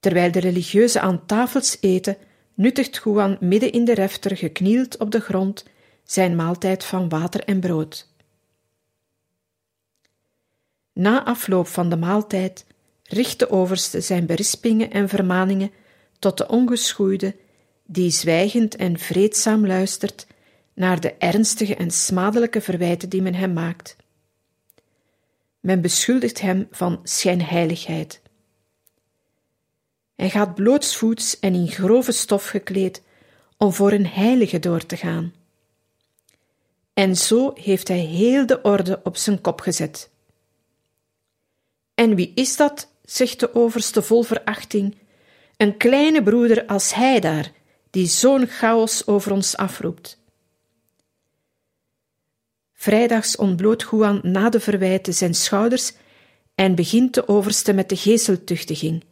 Terwijl 0.00 0.32
de 0.32 0.40
religieuzen 0.40 1.00
aan 1.00 1.26
tafels 1.26 1.76
eten, 1.80 2.16
nuttigt 2.54 3.00
Juan 3.04 3.36
midden 3.40 3.72
in 3.72 3.84
de 3.84 3.94
refter 3.94 4.36
geknield 4.36 4.96
op 4.96 5.10
de 5.10 5.20
grond 5.20 5.64
zijn 6.04 6.36
maaltijd 6.36 6.84
van 6.84 7.08
water 7.08 7.44
en 7.44 7.60
brood. 7.60 8.08
Na 10.98 11.24
afloop 11.24 11.66
van 11.66 11.88
de 11.88 11.96
maaltijd 11.96 12.64
richt 13.02 13.38
de 13.38 13.50
overste 13.50 14.00
zijn 14.00 14.26
berispingen 14.26 14.90
en 14.90 15.08
vermaningen 15.08 15.70
tot 16.18 16.38
de 16.38 16.48
ongeschoeide, 16.48 17.36
die 17.86 18.10
zwijgend 18.10 18.76
en 18.76 18.98
vreedzaam 18.98 19.66
luistert 19.66 20.26
naar 20.74 21.00
de 21.00 21.12
ernstige 21.12 21.76
en 21.76 21.90
smadelijke 21.90 22.60
verwijten 22.60 23.08
die 23.08 23.22
men 23.22 23.34
hem 23.34 23.52
maakt. 23.52 23.96
Men 25.60 25.80
beschuldigt 25.80 26.40
hem 26.40 26.68
van 26.70 27.00
schijnheiligheid. 27.02 28.20
Hij 30.14 30.30
gaat 30.30 30.54
blootsvoets 30.54 31.38
en 31.38 31.54
in 31.54 31.68
grove 31.68 32.12
stof 32.12 32.46
gekleed 32.46 33.02
om 33.56 33.72
voor 33.72 33.92
een 33.92 34.06
heilige 34.06 34.58
door 34.58 34.86
te 34.86 34.96
gaan. 34.96 35.32
En 36.94 37.16
zo 37.16 37.52
heeft 37.54 37.88
hij 37.88 37.98
heel 37.98 38.46
de 38.46 38.62
orde 38.62 39.00
op 39.02 39.16
zijn 39.16 39.40
kop 39.40 39.60
gezet. 39.60 40.10
En 41.98 42.14
wie 42.14 42.32
is 42.34 42.56
dat? 42.56 42.88
zegt 43.04 43.40
de 43.40 43.54
overste 43.54 44.02
vol 44.02 44.22
verachting. 44.22 44.96
Een 45.56 45.76
kleine 45.76 46.22
broeder 46.22 46.66
als 46.66 46.94
hij 46.94 47.20
daar, 47.20 47.52
die 47.90 48.06
zo'n 48.06 48.46
chaos 48.46 49.06
over 49.06 49.32
ons 49.32 49.56
afroept. 49.56 50.20
Vrijdags 52.72 53.36
ontbloot 53.36 53.86
Juan 53.90 54.20
na 54.22 54.48
de 54.48 54.60
verwijten 54.60 55.14
zijn 55.14 55.34
schouders 55.34 55.92
en 56.54 56.74
begint 56.74 57.14
de 57.14 57.28
overste 57.28 57.72
met 57.72 57.88
de 57.88 57.96
gezeltuchtiging, 57.96 59.04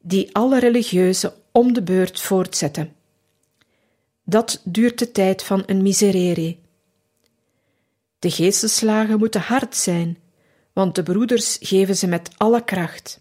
die 0.00 0.34
alle 0.34 0.58
religieuzen 0.58 1.32
om 1.52 1.72
de 1.72 1.82
beurt 1.82 2.20
voortzetten. 2.20 2.92
Dat 4.24 4.60
duurt 4.64 4.98
de 4.98 5.12
tijd 5.12 5.42
van 5.42 5.62
een 5.66 5.82
miserere. 5.82 6.56
De 8.18 8.30
geestelslagen 8.30 9.18
moeten 9.18 9.40
hard 9.40 9.76
zijn, 9.76 10.18
want 10.80 10.94
de 10.94 11.02
broeders 11.02 11.58
geven 11.60 11.96
ze 11.96 12.06
met 12.06 12.30
alle 12.36 12.64
kracht. 12.64 13.20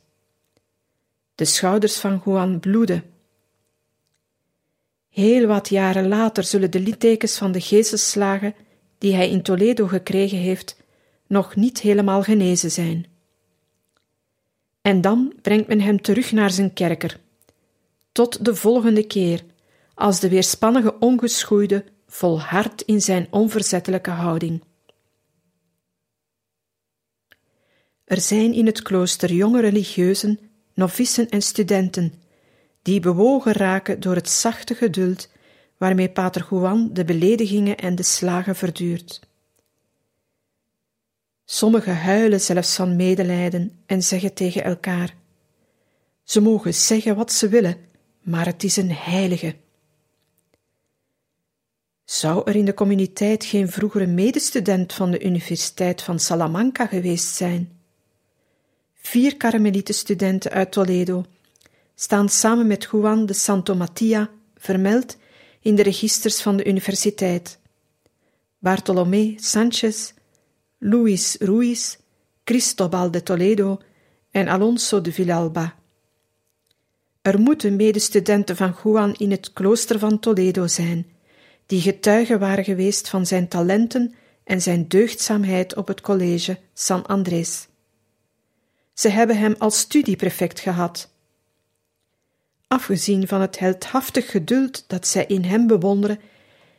De 1.36 1.46
schouders 1.46 1.98
van 1.98 2.22
Juan 2.26 2.60
bloeden. 2.60 3.04
Heel 5.10 5.48
wat 5.48 5.70
jaren 5.70 6.08
later 6.08 6.44
zullen 6.44 6.72
de 6.72 6.80
littekens 6.80 7.38
van 7.38 7.52
de 7.52 7.62
geestelslagen 7.62 8.56
die 8.98 9.16
hij 9.16 9.30
in 9.30 9.42
Toledo 9.42 9.88
gekregen 9.88 10.38
heeft, 10.38 10.76
nog 11.28 11.56
niet 11.56 11.82
helemaal 11.82 12.24
genezen 12.24 12.72
zijn. 12.72 13.06
En 14.82 15.02
dan 15.02 15.34
brengt 15.42 15.68
men 15.68 15.82
hem 15.82 16.02
terug 16.02 16.32
naar 16.32 16.52
zijn 16.52 16.74
kerker. 16.74 17.20
Tot 18.12 18.46
de 18.46 18.56
volgende 18.56 19.04
keer, 19.08 19.44
als 19.94 20.20
de 20.20 20.30
weerspannige 20.30 21.00
ongeschoeide 21.00 21.84
volhardt 22.08 22.82
in 22.82 23.02
zijn 23.02 23.28
onverzettelijke 23.30 24.12
houding. 24.12 24.62
Er 28.10 28.22
zijn 28.22 28.54
in 28.54 28.66
het 28.66 28.82
klooster 28.82 29.34
jonge 29.34 29.62
religieuzen, 29.62 30.40
novicen 30.74 31.30
en 31.30 31.42
studenten, 31.42 32.14
die 32.82 33.00
bewogen 33.00 33.52
raken 33.52 34.00
door 34.00 34.16
het 34.16 34.30
zachte 34.30 34.76
geduld 34.76 35.30
waarmee 35.78 36.10
Pater 36.10 36.48
Juan 36.50 36.90
de 36.94 37.04
beledigingen 37.04 37.78
en 37.78 37.96
de 37.96 38.04
slagen 38.04 38.56
verduurt. 38.56 39.20
Sommigen 41.46 41.98
huilen 41.98 42.42
zelfs 42.42 42.76
van 42.76 42.96
medelijden 42.96 43.80
en 43.86 44.04
zeggen 44.04 44.34
tegen 44.34 44.64
elkaar: 44.64 45.16
Ze 46.24 46.42
mogen 46.42 46.74
zeggen 46.74 47.16
wat 47.16 47.32
ze 47.32 47.50
willen, 47.50 47.78
maar 48.22 48.46
het 48.46 48.64
is 48.64 48.78
een 48.78 48.92
heilige. 48.92 49.56
Zou 52.06 52.42
er 52.46 52.56
in 52.56 52.66
de 52.66 52.74
communiteit 52.74 53.46
geen 53.46 53.70
vroegere 53.70 54.08
medestudent 54.08 54.94
van 54.94 55.12
de 55.12 55.24
Universiteit 55.24 56.02
van 56.02 56.20
Salamanca 56.20 56.86
geweest 56.86 57.36
zijn? 57.36 57.79
Vier 59.10 59.38
Karmelietenstudenten 59.38 60.52
uit 60.52 60.72
Toledo 60.72 61.26
staan 61.96 62.30
samen 62.30 62.68
met 62.68 62.88
Juan 62.92 63.26
de 63.26 63.34
Santo 63.34 63.76
Mattia 63.76 64.30
vermeld 64.58 65.18
in 65.62 65.76
de 65.76 65.84
registers 65.84 66.42
van 66.42 66.58
de 66.58 66.66
universiteit. 66.66 67.60
Bartolomé 68.60 69.34
Sanchez, 69.38 70.14
Luis 70.78 71.36
Ruiz, 71.40 71.98
Cristobal 72.44 73.12
de 73.12 73.24
Toledo 73.24 73.80
en 74.32 74.48
Alonso 74.48 75.02
de 75.02 75.12
Villalba. 75.12 75.76
Er 77.22 77.40
moeten 77.40 77.76
medestudenten 77.76 78.56
van 78.56 78.76
Juan 78.84 79.14
in 79.14 79.32
het 79.32 79.54
klooster 79.54 80.00
van 80.00 80.20
Toledo 80.20 80.68
zijn, 80.68 81.08
die 81.66 81.82
getuigen 81.82 82.40
waren 82.40 82.64
geweest 82.64 83.10
van 83.10 83.26
zijn 83.26 83.48
talenten 83.48 84.14
en 84.44 84.62
zijn 84.62 84.88
deugdzaamheid 84.88 85.76
op 85.76 85.88
het 85.88 86.02
college 86.02 86.60
San 86.74 87.06
Andrés. 87.06 87.69
Ze 89.00 89.10
hebben 89.10 89.38
hem 89.38 89.56
als 89.58 89.80
studieprefect 89.80 90.60
gehad. 90.60 91.10
Afgezien 92.68 93.28
van 93.28 93.42
het 93.42 93.60
heldhaftig 93.60 94.32
geduld 94.32 94.84
dat 94.88 95.08
zij 95.08 95.26
in 95.26 95.44
hem 95.44 95.68
bewonderen, 95.68 96.20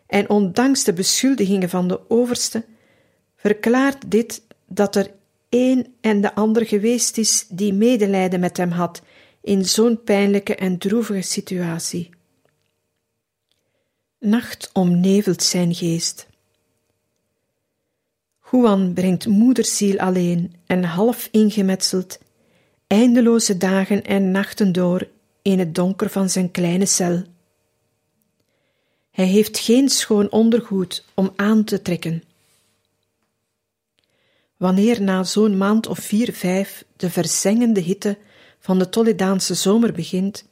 en 0.06 0.28
ondanks 0.28 0.84
de 0.84 0.92
beschuldigingen 0.92 1.68
van 1.68 1.88
de 1.88 2.10
overste, 2.10 2.64
verklaart 3.36 4.10
dit 4.10 4.42
dat 4.66 4.96
er 4.96 5.10
een 5.48 5.94
en 6.00 6.20
de 6.20 6.34
ander 6.34 6.66
geweest 6.66 7.18
is 7.18 7.46
die 7.48 7.72
medelijden 7.72 8.40
met 8.40 8.56
hem 8.56 8.70
had 8.70 9.02
in 9.42 9.64
zo'n 9.64 10.02
pijnlijke 10.02 10.54
en 10.54 10.78
droevige 10.78 11.22
situatie. 11.22 12.10
Nacht 14.18 14.70
omnevelt 14.72 15.42
zijn 15.42 15.74
geest. 15.74 16.29
Juan 18.50 18.92
brengt 18.92 19.26
moederziel 19.26 19.98
alleen 19.98 20.54
en 20.66 20.84
half 20.84 21.28
ingemetseld 21.30 22.18
eindeloze 22.86 23.56
dagen 23.56 24.04
en 24.04 24.30
nachten 24.30 24.72
door 24.72 25.08
in 25.42 25.58
het 25.58 25.74
donker 25.74 26.10
van 26.10 26.30
zijn 26.30 26.50
kleine 26.50 26.86
cel. 26.86 27.22
Hij 29.10 29.26
heeft 29.26 29.58
geen 29.58 29.88
schoon 29.88 30.30
ondergoed 30.30 31.04
om 31.14 31.32
aan 31.36 31.64
te 31.64 31.82
trekken. 31.82 32.22
Wanneer 34.56 35.02
na 35.02 35.24
zo'n 35.24 35.56
maand 35.56 35.86
of 35.86 35.98
vier, 35.98 36.32
vijf 36.32 36.84
de 36.96 37.10
verzengende 37.10 37.80
hitte 37.80 38.18
van 38.58 38.78
de 38.78 38.88
Toledaanse 38.88 39.54
zomer 39.54 39.92
begint, 39.92 40.44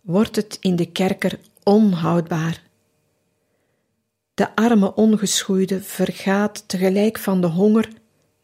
wordt 0.00 0.36
het 0.36 0.58
in 0.60 0.76
de 0.76 0.86
kerker 0.86 1.38
onhoudbaar. 1.62 2.67
De 4.38 4.54
arme 4.54 4.94
ongeschoeide 4.94 5.82
vergaat 5.82 6.68
tegelijk 6.68 7.18
van 7.18 7.40
de 7.40 7.46
honger, 7.46 7.88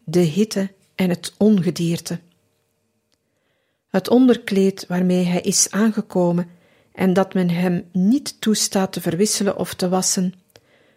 de 0.05 0.21
hitte 0.21 0.73
en 0.95 1.09
het 1.09 1.35
ongedierte. 1.39 2.21
Het 3.89 4.09
onderkleed 4.09 4.87
waarmee 4.87 5.25
hij 5.25 5.41
is 5.41 5.71
aangekomen 5.71 6.49
en 6.93 7.13
dat 7.13 7.35
men 7.35 7.51
hem 7.51 7.89
niet 7.93 8.41
toestaat 8.41 8.93
te 8.93 9.01
verwisselen 9.01 9.57
of 9.57 9.75
te 9.75 9.89
wassen, 9.89 10.35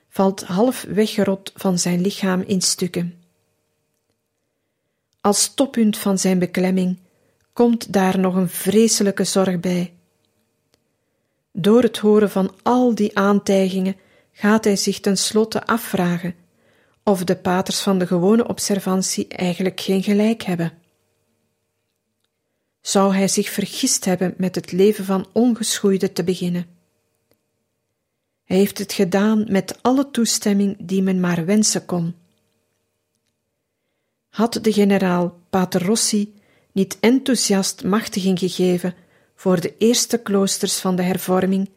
valt 0.09 0.43
half 0.43 0.85
weggerot 0.89 1.51
van 1.55 1.79
zijn 1.79 2.01
lichaam 2.01 2.41
in 2.41 2.61
stukken. 2.61 3.21
Als 5.21 5.53
toppunt 5.53 5.97
van 5.97 6.17
zijn 6.17 6.39
beklemming 6.39 6.97
komt 7.53 7.93
daar 7.93 8.19
nog 8.19 8.35
een 8.35 8.49
vreselijke 8.49 9.23
zorg 9.23 9.59
bij. 9.59 9.93
Door 11.51 11.81
het 11.81 11.97
horen 11.97 12.29
van 12.29 12.53
al 12.63 12.95
die 12.95 13.17
aantijgingen 13.17 13.95
gaat 14.39 14.63
hij 14.63 14.75
zich 14.75 14.99
tenslotte 14.99 15.65
afvragen 15.65 16.35
of 17.03 17.23
de 17.23 17.35
paters 17.35 17.79
van 17.79 17.99
de 17.99 18.07
gewone 18.07 18.47
observantie 18.47 19.27
eigenlijk 19.27 19.81
geen 19.81 20.03
gelijk 20.03 20.43
hebben. 20.43 20.73
Zou 22.81 23.15
hij 23.15 23.27
zich 23.27 23.49
vergist 23.49 24.05
hebben 24.05 24.33
met 24.37 24.55
het 24.55 24.71
leven 24.71 25.05
van 25.05 25.27
ongeschoeide 25.33 26.13
te 26.13 26.23
beginnen? 26.23 26.65
Hij 28.43 28.57
heeft 28.57 28.77
het 28.77 28.93
gedaan 28.93 29.45
met 29.47 29.79
alle 29.81 30.11
toestemming 30.11 30.75
die 30.79 31.01
men 31.01 31.19
maar 31.19 31.45
wensen 31.45 31.85
kon. 31.85 32.15
Had 34.29 34.59
de 34.61 34.73
generaal 34.73 35.39
Pater 35.49 35.83
Rossi 35.85 36.33
niet 36.71 36.97
enthousiast 36.99 37.83
machtiging 37.83 38.39
gegeven 38.39 38.95
voor 39.35 39.61
de 39.61 39.77
eerste 39.77 40.17
kloosters 40.17 40.77
van 40.79 40.95
de 40.95 41.03
hervorming, 41.03 41.69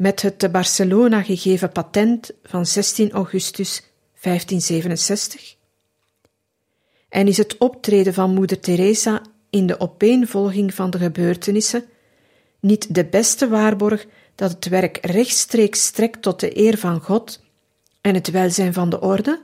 met 0.00 0.22
het 0.22 0.38
te 0.38 0.48
Barcelona 0.48 1.22
gegeven 1.22 1.72
patent 1.72 2.30
van 2.42 2.66
16 2.66 3.10
augustus 3.10 3.82
1567? 4.20 5.56
En 7.08 7.28
is 7.28 7.36
het 7.36 7.58
optreden 7.58 8.14
van 8.14 8.34
moeder 8.34 8.60
Teresa 8.60 9.22
in 9.50 9.66
de 9.66 9.80
opeenvolging 9.80 10.74
van 10.74 10.90
de 10.90 10.98
gebeurtenissen 10.98 11.84
niet 12.60 12.94
de 12.94 13.04
beste 13.04 13.48
waarborg 13.48 14.06
dat 14.34 14.50
het 14.50 14.68
werk 14.68 14.98
rechtstreeks 15.06 15.84
strekt 15.84 16.22
tot 16.22 16.40
de 16.40 16.58
eer 16.58 16.78
van 16.78 17.00
God 17.00 17.42
en 18.00 18.14
het 18.14 18.30
welzijn 18.30 18.72
van 18.72 18.90
de 18.90 19.00
orde? 19.00 19.42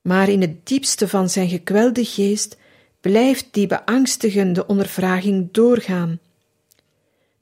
Maar 0.00 0.28
in 0.28 0.40
het 0.40 0.66
diepste 0.66 1.08
van 1.08 1.28
zijn 1.28 1.48
gekwelde 1.48 2.04
geest 2.04 2.56
blijft 3.00 3.46
die 3.50 3.66
beangstigende 3.66 4.66
ondervraging 4.66 5.48
doorgaan. 5.52 6.18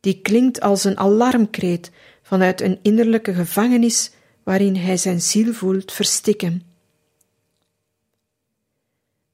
Die 0.01 0.21
klinkt 0.21 0.61
als 0.61 0.85
een 0.85 0.99
alarmkreet 0.99 1.91
vanuit 2.23 2.61
een 2.61 2.79
innerlijke 2.83 3.35
gevangenis 3.35 4.11
waarin 4.43 4.77
hij 4.77 4.97
zijn 4.97 5.21
ziel 5.21 5.53
voelt 5.53 5.93
verstikken. 5.93 6.63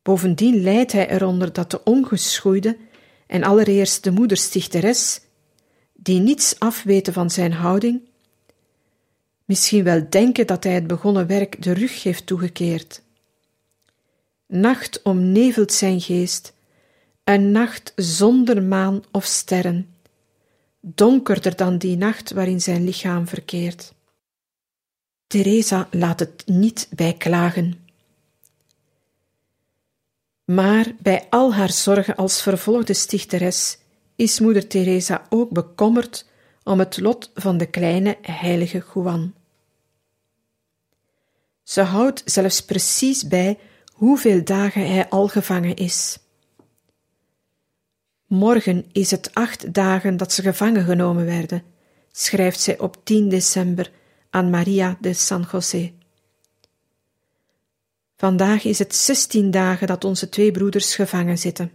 Bovendien 0.03 0.63
lijdt 0.63 0.93
hij 0.93 1.11
eronder 1.11 1.53
dat 1.53 1.71
de 1.71 1.85
ongeschoeide 1.85 2.77
en 3.27 3.43
allereerst 3.43 4.05
de 4.05 4.11
moederstichteres, 4.11 5.21
die 5.93 6.21
niets 6.21 6.59
afweten 6.59 7.13
van 7.13 7.31
zijn 7.31 7.53
houding, 7.53 8.01
misschien 9.45 9.85
wel 9.85 10.07
denken 10.11 10.47
dat 10.47 10.65
hij 10.65 10.73
het 10.73 10.87
begonnen 10.87 11.27
werk 11.27 11.63
de 11.63 11.73
rug 11.73 12.03
heeft 12.03 12.27
toegekeerd. 12.27 13.03
Nacht 14.47 15.03
omnevelt 15.03 15.73
zijn 15.73 16.01
geest, 16.01 16.53
een 17.25 17.51
nacht 17.51 17.93
zonder 17.97 18.63
maan 18.63 19.03
of 19.11 19.25
sterren, 19.25 19.94
donkerder 20.87 21.57
dan 21.57 21.79
die 21.79 21.97
nacht 21.97 22.33
waarin 22.33 22.61
zijn 22.61 22.85
lichaam 22.85 23.29
verkeert. 23.29 23.93
Teresa 25.27 25.89
laat 25.91 26.21
het 26.21 26.43
niet 26.47 26.89
bij 26.91 27.13
klagen. 27.13 27.87
Maar 30.45 30.95
bij 30.99 31.27
al 31.31 31.55
haar 31.55 31.71
zorgen 31.71 32.17
als 32.17 32.43
vervolgde 32.43 32.95
stichteres 32.95 33.79
is 34.17 34.41
moeder 34.41 34.67
Teresa 34.67 35.27
ook 35.29 35.51
bekommerd 35.51 36.27
om 36.63 36.79
het 36.79 37.01
lot 37.01 37.31
van 37.35 37.59
de 37.59 37.67
kleine 37.67 38.17
heilige 38.23 38.85
Juan. 38.95 39.35
Ze 41.63 41.81
houdt 41.81 42.23
zelfs 42.25 42.65
precies 42.65 43.29
bij 43.29 43.59
hoeveel 43.93 44.45
dagen 44.45 44.93
hij 44.93 45.09
al 45.09 45.29
gevangen 45.29 45.77
is. 45.77 46.19
Morgen 48.27 48.85
is 48.93 49.11
het 49.11 49.35
acht 49.35 49.75
dagen 49.75 50.17
dat 50.17 50.33
ze 50.33 50.43
gevangen 50.43 50.85
genomen 50.85 51.25
werden, 51.25 51.63
schrijft 52.13 52.61
zij 52.61 52.79
op 52.79 53.05
10 53.05 53.29
december 53.29 53.93
aan 54.31 54.51
Maria 54.51 54.97
de 55.01 55.13
San 55.13 55.47
José. 55.53 55.93
Vandaag 58.17 58.65
is 58.65 58.79
het 58.79 58.95
zestien 58.95 59.51
dagen 59.51 59.87
dat 59.87 60.05
onze 60.05 60.29
twee 60.29 60.51
broeders 60.51 60.95
gevangen 60.95 61.39
zitten, 61.39 61.73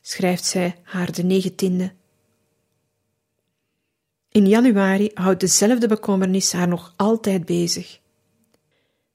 schrijft 0.00 0.44
zij 0.44 0.76
haar 0.82 1.12
de 1.12 1.22
negentiende. 1.22 1.92
In 4.28 4.46
januari 4.46 5.10
houdt 5.14 5.40
dezelfde 5.40 5.88
bekommernis 5.88 6.52
haar 6.52 6.68
nog 6.68 6.92
altijd 6.96 7.44
bezig. 7.44 8.00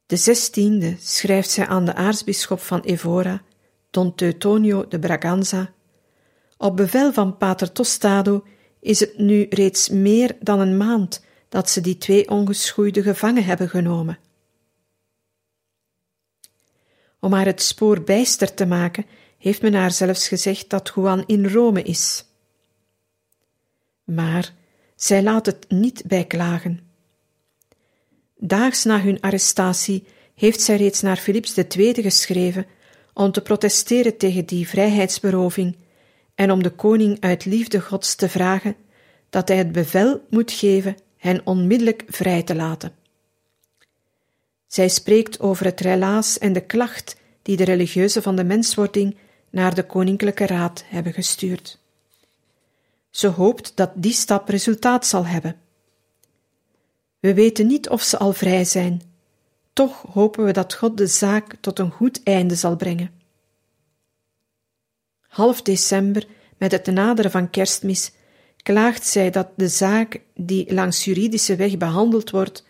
De 0.06 0.16
zestiende 0.16 0.96
schrijft 1.00 1.50
zij 1.50 1.68
aan 1.68 1.86
de 1.86 1.94
aartsbisschop 1.94 2.60
van 2.60 2.82
Evora, 2.82 3.42
Don 3.90 4.16
Teutonio 4.16 4.88
de 4.88 5.00
Braganza. 5.00 5.74
Op 6.62 6.78
bevel 6.78 7.14
van 7.14 7.38
Pater 7.38 7.72
Tostado 7.72 8.44
is 8.80 9.00
het 9.00 9.18
nu 9.18 9.46
reeds 9.50 9.90
meer 9.90 10.36
dan 10.40 10.60
een 10.60 10.78
maand 10.78 11.24
dat 11.50 11.70
ze 11.70 11.82
die 11.82 11.98
twee 11.98 12.30
ongeschoeide 12.30 13.02
gevangen 13.02 13.44
hebben 13.44 13.70
genomen. 13.70 14.20
Om 17.20 17.34
haar 17.34 17.46
het 17.46 17.62
spoor 17.62 18.02
bijster 18.02 18.54
te 18.54 18.66
maken, 18.66 19.06
heeft 19.38 19.62
men 19.62 19.74
haar 19.74 19.92
zelfs 19.92 20.28
gezegd 20.28 20.70
dat 20.70 20.92
Juan 20.96 21.24
in 21.26 21.48
Rome 21.48 21.82
is. 21.82 22.26
Maar 24.04 24.54
zij 24.96 25.24
laat 25.24 25.46
het 25.46 25.66
niet 25.70 26.04
bij 26.06 26.26
klagen. 26.26 26.80
Daags 28.38 28.84
na 28.84 29.02
hun 29.02 29.22
arrestatie 29.22 30.08
heeft 30.36 30.62
zij 30.62 30.78
reeds 30.78 31.02
naar 31.02 31.18
Philips 31.18 31.58
II 31.58 32.02
geschreven 32.02 32.66
om 33.14 33.32
te 33.32 33.42
protesteren 33.42 34.18
tegen 34.18 34.46
die 34.46 34.68
vrijheidsberoving 34.68 35.76
en 36.40 36.52
om 36.52 36.64
de 36.64 36.70
koning 36.70 37.18
uit 37.20 37.46
liefde 37.46 37.82
Gods 37.82 38.16
te 38.16 38.30
vragen 38.30 38.76
dat 39.30 39.48
hij 39.48 39.58
het 39.58 39.72
bevel 39.72 40.26
moet 40.30 40.52
geven 40.52 40.98
hen 41.18 41.42
onmiddellijk 41.44 42.04
vrij 42.08 42.44
te 42.44 42.56
laten. 42.56 42.92
Zij 44.68 44.90
spreekt 44.90 45.40
over 45.40 45.66
het 45.66 45.80
relaas 45.80 46.38
en 46.38 46.54
de 46.54 46.62
klacht 46.62 47.16
die 47.42 47.58
de 47.58 47.64
religieuzen 47.64 48.22
van 48.22 48.36
de 48.36 48.44
menswording 48.44 49.16
naar 49.50 49.76
de 49.76 49.84
Koninklijke 49.84 50.46
Raad 50.46 50.84
hebben 50.88 51.14
gestuurd. 51.14 51.80
Ze 53.10 53.28
hoopt 53.28 53.72
dat 53.76 53.92
die 53.96 54.14
stap 54.14 54.50
resultaat 54.50 55.06
zal 55.06 55.26
hebben. 55.26 55.56
We 57.20 57.34
weten 57.34 57.68
niet 57.68 57.90
of 57.90 58.02
ze 58.02 58.18
al 58.18 58.34
vrij 58.34 58.66
zijn, 58.66 59.02
toch 59.74 60.06
hopen 60.14 60.46
we 60.46 60.52
dat 60.52 60.74
God 60.74 60.98
de 60.98 61.08
zaak 61.08 61.56
tot 61.62 61.80
een 61.80 61.92
goed 61.92 62.24
einde 62.24 62.56
zal 62.56 62.76
brengen. 62.76 63.19
Half 65.30 65.62
december, 65.62 66.28
met 66.58 66.72
het 66.72 66.86
naderen 66.86 67.32
van 67.32 67.50
kerstmis, 67.50 68.12
klaagt 68.64 69.08
zij 69.08 69.30
dat 69.30 69.48
de 69.56 69.68
zaak 69.68 70.22
die 70.36 70.74
langs 70.74 71.06
juridische 71.06 71.56
weg 71.56 71.78
behandeld 71.78 72.30
wordt, 72.30 72.66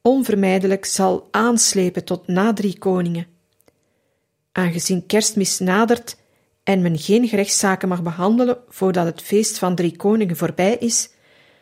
onvermijdelijk 0.00 0.84
zal 0.84 1.28
aanslepen 1.30 2.04
tot 2.04 2.26
na 2.26 2.52
drie 2.52 2.78
koningen. 2.78 3.26
Aangezien 4.52 5.06
kerstmis 5.06 5.58
nadert 5.58 6.16
en 6.62 6.82
men 6.82 6.98
geen 6.98 7.28
gerechtszaken 7.28 7.88
mag 7.88 8.02
behandelen 8.02 8.58
voordat 8.68 9.04
het 9.04 9.22
feest 9.22 9.58
van 9.58 9.74
drie 9.74 9.96
koningen 9.96 10.36
voorbij 10.36 10.76
is, 10.76 11.10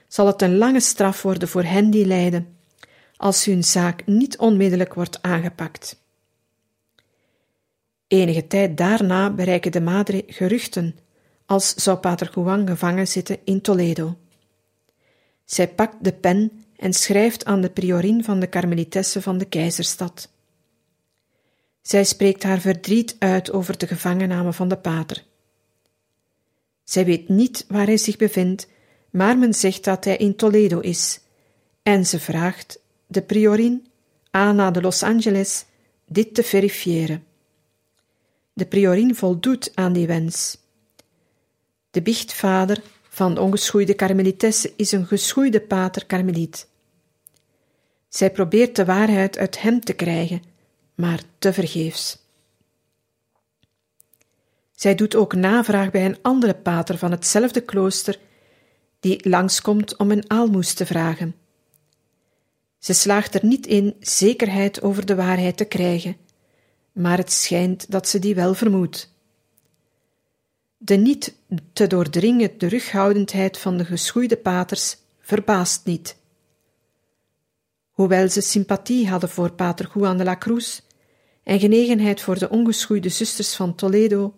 zal 0.09 0.27
het 0.27 0.43
een 0.43 0.57
lange 0.57 0.81
straf 0.81 1.23
worden 1.23 1.49
voor 1.49 1.65
hen 1.65 1.91
die 1.91 2.07
lijden, 2.07 2.57
als 3.17 3.45
hun 3.45 3.65
zaak 3.65 4.07
niet 4.07 4.39
onmiddellijk 4.39 4.95
wordt 4.95 5.23
aangepakt. 5.23 6.03
Enige 8.11 8.47
tijd 8.47 8.77
daarna 8.77 9.31
bereiken 9.31 9.73
de 9.73 9.81
Madre 9.81 10.25
geruchten, 10.27 10.99
als 11.47 11.75
zou 11.75 11.99
Pater 11.99 12.31
Juan 12.35 12.67
gevangen 12.67 13.09
zitten 13.09 13.39
in 13.45 13.61
Toledo. 13.61 14.17
Zij 15.45 15.69
pakt 15.69 16.05
de 16.05 16.13
pen 16.13 16.65
en 16.77 16.93
schrijft 16.93 17.45
aan 17.45 17.61
de 17.61 17.71
priorin 17.71 18.25
van 18.25 18.41
de 18.41 18.47
Karmelitessen 18.47 19.23
van 19.23 19.39
de 19.39 19.45
keizerstad. 19.45 20.31
Zij 21.83 22.05
spreekt 22.05 22.43
haar 22.43 22.61
verdriet 22.61 23.17
uit 23.19 23.53
over 23.53 23.79
de 23.79 23.87
gevangenname 23.87 24.53
van 24.53 24.69
de 24.69 24.79
pater. 24.79 25.25
Zij 26.85 27.05
weet 27.05 27.29
niet 27.29 27.65
waar 27.69 27.87
hij 27.87 27.97
zich 27.97 28.17
bevindt, 28.17 28.69
maar 29.11 29.39
men 29.39 29.55
zegt 29.55 29.85
dat 29.85 30.05
hij 30.05 30.17
in 30.17 30.37
Toledo 30.37 30.81
is, 30.81 31.21
en 31.83 32.07
ze 32.07 32.21
vraagt 32.21 32.81
de 33.07 33.23
priorin, 33.23 33.87
Ana 34.31 34.71
de 34.71 34.81
Los 34.81 35.03
Angeles, 35.03 35.65
dit 36.07 36.35
te 36.35 36.43
verifiëren. 36.43 37.29
De 38.53 38.67
priorin 38.67 39.15
voldoet 39.15 39.71
aan 39.75 39.93
die 39.93 40.07
wens. 40.07 40.59
De 41.91 42.03
biechtvader 42.03 42.83
van 43.09 43.35
de 43.35 43.41
ongeschoeide 43.41 43.95
karmelitesse 43.95 44.73
is 44.77 44.93
een 44.93 45.07
geschoeide 45.07 45.61
pater 45.61 46.07
karmeliet. 46.07 46.69
Zij 48.09 48.31
probeert 48.31 48.77
de 48.77 48.85
waarheid 48.85 49.39
uit 49.39 49.61
hem 49.61 49.81
te 49.81 49.93
krijgen, 49.93 50.43
maar 50.95 51.23
tevergeefs. 51.39 52.19
Zij 54.75 54.95
doet 54.95 55.15
ook 55.15 55.35
navraag 55.35 55.91
bij 55.91 56.05
een 56.05 56.19
andere 56.23 56.55
pater 56.55 56.99
van 56.99 57.11
hetzelfde 57.11 57.61
klooster, 57.61 58.19
die 59.01 59.29
langskomt 59.29 59.97
om 59.97 60.11
een 60.11 60.31
aalmoes 60.31 60.75
te 60.75 60.87
vragen. 60.87 61.35
Ze 62.79 62.93
slaagt 62.93 63.35
er 63.35 63.45
niet 63.45 63.67
in 63.67 63.97
zekerheid 64.01 64.83
over 64.83 65.07
de 65.07 65.15
waarheid 65.15 65.57
te 65.57 65.65
krijgen, 65.65 66.17
maar 67.01 67.17
het 67.17 67.33
schijnt 67.33 67.91
dat 67.91 68.09
ze 68.09 68.19
die 68.19 68.35
wel 68.35 68.55
vermoedt. 68.55 69.13
De 70.77 70.97
niet 70.97 71.35
te 71.73 71.87
doordringen 71.87 72.57
terughoudendheid 72.57 73.59
van 73.59 73.77
de 73.77 73.85
geschoeide 73.85 74.37
paters 74.37 74.97
verbaast 75.21 75.85
niet. 75.85 76.17
Hoewel 77.91 78.29
ze 78.29 78.41
sympathie 78.41 79.09
hadden 79.09 79.29
voor 79.29 79.53
pater 79.53 79.91
Juan 79.95 80.19
de 80.19 80.25
la 80.25 80.37
Cruz 80.37 80.81
en 81.43 81.61
genegenheid 81.61 82.21
voor 82.21 82.39
de 82.39 82.49
ongeschoeide 82.49 83.09
zusters 83.09 83.55
van 83.55 83.75
Toledo, 83.75 84.35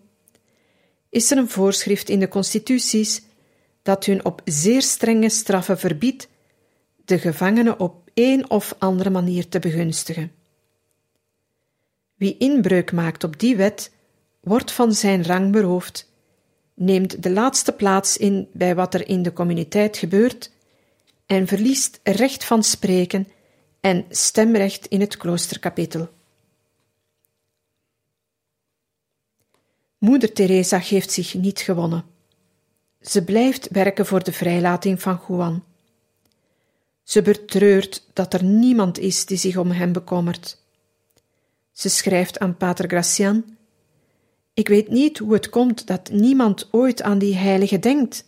is 1.09 1.31
er 1.31 1.37
een 1.37 1.49
voorschrift 1.49 2.09
in 2.09 2.19
de 2.19 2.27
constituties 2.27 3.21
dat 3.81 4.05
hun 4.05 4.25
op 4.25 4.41
zeer 4.45 4.81
strenge 4.81 5.29
straffen 5.29 5.79
verbiedt 5.79 6.27
de 7.05 7.19
gevangenen 7.19 7.79
op 7.79 8.09
een 8.13 8.49
of 8.49 8.75
andere 8.77 9.09
manier 9.09 9.49
te 9.49 9.59
begunstigen. 9.59 10.42
Wie 12.23 12.37
inbreuk 12.37 12.91
maakt 12.91 13.23
op 13.23 13.39
die 13.39 13.55
wet, 13.55 13.91
wordt 14.39 14.71
van 14.71 14.93
zijn 14.93 15.23
rang 15.23 15.51
beroofd, 15.51 16.11
neemt 16.73 17.23
de 17.23 17.29
laatste 17.31 17.71
plaats 17.71 18.17
in 18.17 18.47
bij 18.53 18.75
wat 18.75 18.93
er 18.93 19.07
in 19.07 19.23
de 19.23 19.33
communiteit 19.33 19.97
gebeurt 19.97 20.51
en 21.25 21.47
verliest 21.47 21.99
recht 22.03 22.43
van 22.43 22.63
spreken 22.63 23.27
en 23.79 24.05
stemrecht 24.09 24.85
in 24.87 24.99
het 24.99 25.17
kloosterkapitel. 25.17 26.09
Moeder 29.97 30.33
Teresa 30.33 30.79
geeft 30.79 31.11
zich 31.11 31.33
niet 31.33 31.59
gewonnen. 31.59 32.05
Ze 33.01 33.23
blijft 33.23 33.67
werken 33.71 34.05
voor 34.05 34.23
de 34.23 34.33
vrijlating 34.33 35.01
van 35.01 35.21
Juan. 35.27 35.63
Ze 37.03 37.21
betreurt 37.21 38.09
dat 38.13 38.33
er 38.33 38.43
niemand 38.43 38.99
is 38.99 39.25
die 39.25 39.37
zich 39.37 39.57
om 39.57 39.71
hem 39.71 39.91
bekommert. 39.91 40.61
Ze 41.73 41.89
schrijft 41.89 42.39
aan 42.39 42.57
Pater 42.57 42.89
Gracian: 42.89 43.57
Ik 44.53 44.67
weet 44.67 44.89
niet 44.89 45.17
hoe 45.17 45.33
het 45.33 45.49
komt 45.49 45.87
dat 45.87 46.09
niemand 46.09 46.67
ooit 46.71 47.01
aan 47.01 47.17
die 47.17 47.35
heilige 47.35 47.79
denkt. 47.79 48.25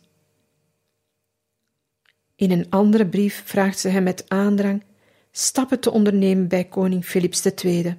In 2.36 2.52
een 2.52 2.70
andere 2.70 3.08
brief 3.08 3.44
vraagt 3.46 3.80
ze 3.80 3.90
hem 3.90 4.04
met 4.04 4.30
aandrang 4.30 4.84
stappen 5.32 5.80
te 5.80 5.92
ondernemen 5.92 6.48
bij 6.48 6.64
koning 6.64 7.06
Philips 7.06 7.46
II. 7.46 7.98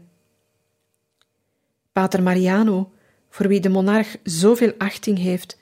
Pater 1.93 2.23
Mariano, 2.23 2.93
voor 3.29 3.49
wie 3.49 3.61
de 3.61 3.69
monarch 3.69 4.17
zoveel 4.23 4.73
achting 4.79 5.19
heeft, 5.19 5.59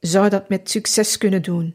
zou 0.00 0.28
dat 0.28 0.48
met 0.48 0.70
succes 0.70 1.18
kunnen 1.18 1.42
doen. 1.42 1.74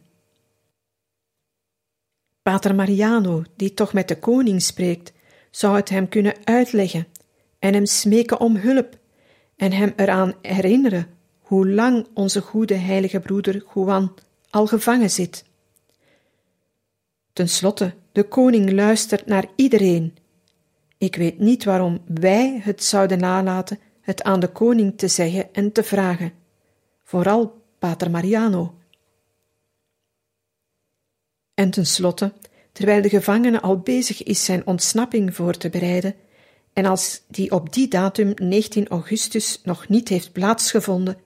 Pater 2.42 2.76
Mariano, 2.76 3.44
die 3.56 3.74
toch 3.74 3.94
met 3.94 4.08
de 4.08 4.20
koning 4.20 4.62
spreekt, 4.62 5.14
zou 5.52 5.76
het 5.76 5.90
hem 5.90 6.10
kunnen 6.10 6.36
uitleggen 6.44 7.08
en 7.60 7.74
hem 7.74 7.86
smeken 7.86 8.40
om 8.40 8.56
hulp 8.56 8.98
en 9.56 9.72
hem 9.72 9.94
eraan 9.96 10.34
herinneren 10.42 11.08
hoe 11.40 11.70
lang 11.70 12.08
onze 12.14 12.42
goede 12.42 12.76
heilige 12.76 13.20
broeder 13.20 13.64
Juan 13.74 14.14
al 14.50 14.68
gevangen 14.68 15.10
zit. 15.10 15.46
Ten 17.34 17.50
slotte, 17.50 17.94
de 18.12 18.24
koning 18.24 18.72
luistert 18.72 19.26
naar 19.26 19.46
iedereen. 19.56 20.18
Ik 20.98 21.16
weet 21.16 21.40
niet 21.40 21.64
waarom 21.64 22.00
wij 22.06 22.60
het 22.64 22.84
zouden 22.84 23.20
nalaten 23.20 23.80
het 24.02 24.24
aan 24.24 24.40
de 24.40 24.48
koning 24.48 24.98
te 24.98 25.08
zeggen 25.08 25.54
en 25.54 25.72
te 25.72 25.84
vragen, 25.84 26.34
vooral 27.04 27.62
Pater 27.80 28.12
Mariano. 28.12 28.76
En 31.54 31.70
tenslotte, 31.70 32.34
terwijl 32.72 33.02
de 33.02 33.10
gevangene 33.10 33.62
al 33.62 33.80
bezig 33.80 34.24
is 34.24 34.46
zijn 34.46 34.68
ontsnapping 34.68 35.36
voor 35.36 35.58
te 35.58 35.70
bereiden, 35.70 36.16
en 36.80 36.86
als 36.86 37.22
die 37.28 37.52
op 37.52 37.74
die 37.74 37.88
datum 37.88 38.34
19 38.36 38.88
augustus 38.88 39.62
nog 39.64 39.88
niet 39.88 40.10
heeft 40.10 40.32
plaatsgevonden, 40.32 41.18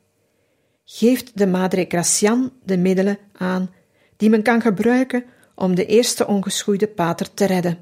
geeft 0.85 1.37
de 1.37 1.47
Madre 1.47 1.85
Gracian 1.87 2.51
de 2.63 2.77
middelen 2.77 3.17
aan 3.33 3.73
die 4.17 4.29
men 4.29 4.43
kan 4.43 4.61
gebruiken 4.61 5.23
om 5.55 5.75
de 5.75 5.85
eerste 5.85 6.27
ongeschoeide 6.27 6.87
pater 6.87 7.33
te 7.33 7.45
redden. 7.45 7.77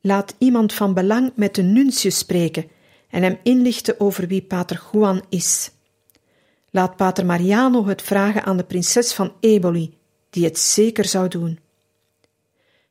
Laat 0.00 0.34
iemand 0.38 0.72
van 0.72 0.94
belang 0.94 1.32
met 1.34 1.54
de 1.54 1.62
nuntius 1.62 2.18
spreken 2.18 2.68
en 3.10 3.22
hem 3.22 3.38
inlichten 3.42 4.00
over 4.00 4.26
wie 4.26 4.42
pater 4.42 4.82
Juan 4.92 5.22
is. 5.28 5.70
Laat 6.70 6.96
pater 6.96 7.26
Mariano 7.26 7.86
het 7.86 8.02
vragen 8.02 8.44
aan 8.44 8.56
de 8.56 8.64
prinses 8.64 9.12
van 9.12 9.32
Eboli, 9.40 9.94
die 10.30 10.44
het 10.44 10.58
zeker 10.58 11.04
zou 11.04 11.28
doen. 11.28 11.58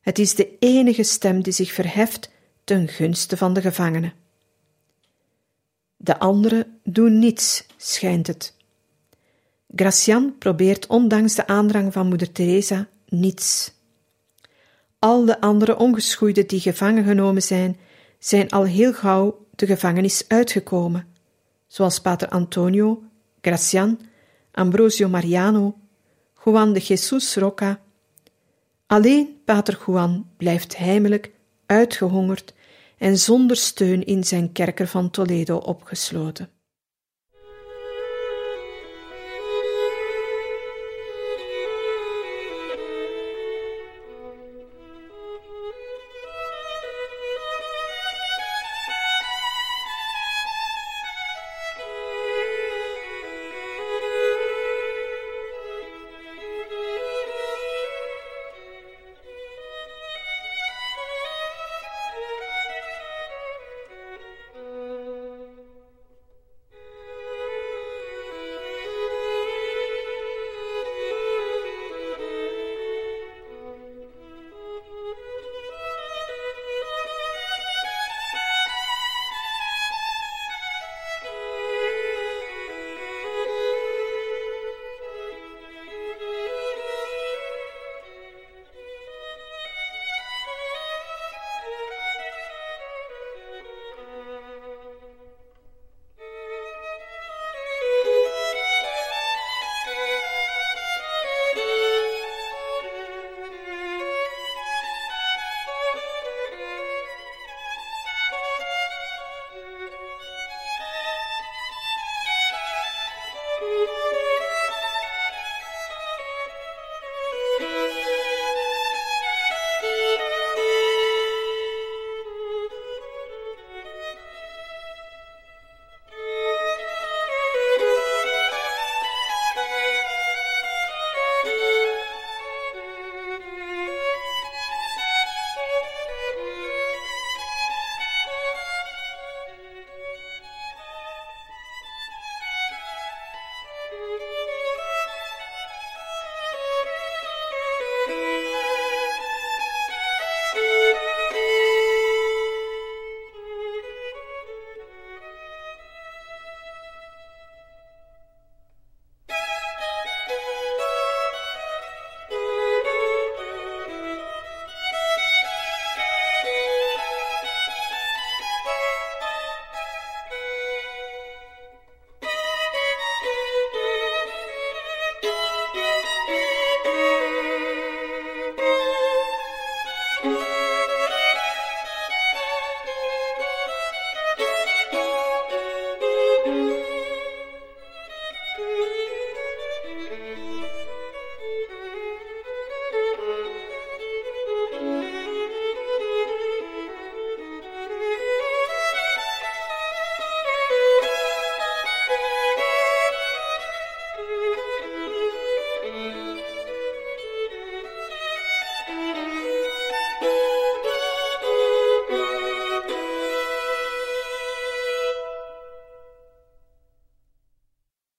Het 0.01 0.19
is 0.19 0.35
de 0.35 0.57
enige 0.59 1.03
stem 1.03 1.43
die 1.43 1.53
zich 1.53 1.73
verheft 1.73 2.33
ten 2.65 2.87
gunste 2.87 3.37
van 3.37 3.53
de 3.53 3.61
gevangenen. 3.61 4.13
De 5.97 6.19
anderen 6.19 6.79
doen 6.83 7.19
niets, 7.19 7.65
schijnt 7.77 8.27
het. 8.27 8.55
Gracian 9.75 10.37
probeert 10.37 10.87
ondanks 10.87 11.35
de 11.35 11.47
aandrang 11.47 11.93
van 11.93 12.07
moeder 12.07 12.31
Teresa 12.31 12.87
niets. 13.07 13.73
Al 14.99 15.25
de 15.25 15.41
andere 15.41 15.77
ongeschoeiden 15.77 16.47
die 16.47 16.59
gevangen 16.59 17.03
genomen 17.03 17.41
zijn, 17.41 17.77
zijn 18.19 18.49
al 18.49 18.63
heel 18.63 18.93
gauw 18.93 19.45
de 19.55 19.65
gevangenis 19.65 20.27
uitgekomen, 20.27 21.07
zoals 21.67 21.99
pater 21.99 22.29
Antonio, 22.29 23.03
Gracian, 23.41 23.99
Ambrosio 24.51 25.09
Mariano, 25.09 25.77
Juan 26.43 26.73
de 26.73 26.79
Jesus 26.79 27.35
Roca. 27.35 27.81
Alleen 28.85 29.41
pater 29.45 29.83
Juan 29.85 30.29
blijft 30.37 30.77
heimelijk, 30.77 31.31
uitgehongerd 31.65 32.53
en 32.97 33.17
zonder 33.17 33.57
steun 33.57 34.05
in 34.05 34.23
zijn 34.23 34.51
kerker 34.51 34.87
van 34.87 35.09
Toledo 35.09 35.57
opgesloten. 35.57 36.49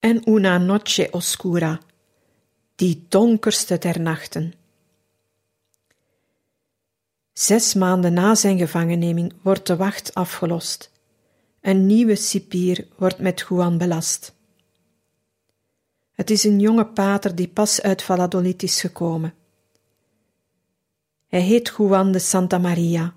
En 0.07 0.22
una 0.28 0.59
noche 0.59 1.09
oscura, 1.11 1.80
die 2.76 3.07
donkerste 3.09 3.78
der 3.78 4.00
nachten. 4.00 4.54
Zes 7.32 7.74
maanden 7.74 8.12
na 8.12 8.34
zijn 8.34 8.59
gevangenneming 8.59 9.32
wordt 9.42 9.66
de 9.66 9.76
wacht 9.76 10.14
afgelost. 10.14 10.90
Een 11.61 11.86
nieuwe 11.86 12.14
cipier 12.14 12.86
wordt 12.96 13.18
met 13.18 13.44
Juan 13.48 13.78
belast. 13.78 14.34
Het 16.12 16.30
is 16.30 16.44
een 16.44 16.61
jonge 16.61 16.86
pater 16.86 17.34
die 17.34 17.48
pas 17.48 17.82
uit 17.82 18.02
Valladolid 18.02 18.62
is 18.62 18.80
gekomen. 18.80 19.34
Hij 21.26 21.40
heet 21.40 21.74
Juan 21.76 22.12
de 22.12 22.18
Santa 22.18 22.59
Maria. 22.59 23.14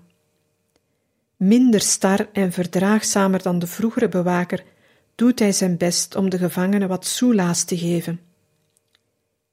Minder 1.36 1.80
star 1.80 2.28
en 2.32 2.52
verdraagzamer 2.52 3.42
dan 3.42 3.58
de 3.58 3.66
vroegere 3.66 4.08
bewaker 4.08 4.64
doet 5.20 5.38
hij 5.38 5.52
zijn 5.52 5.76
best 5.76 6.14
om 6.14 6.30
de 6.30 6.38
gevangenen 6.38 6.88
wat 6.88 7.06
soelaas 7.06 7.64
te 7.64 7.78
geven. 7.78 8.20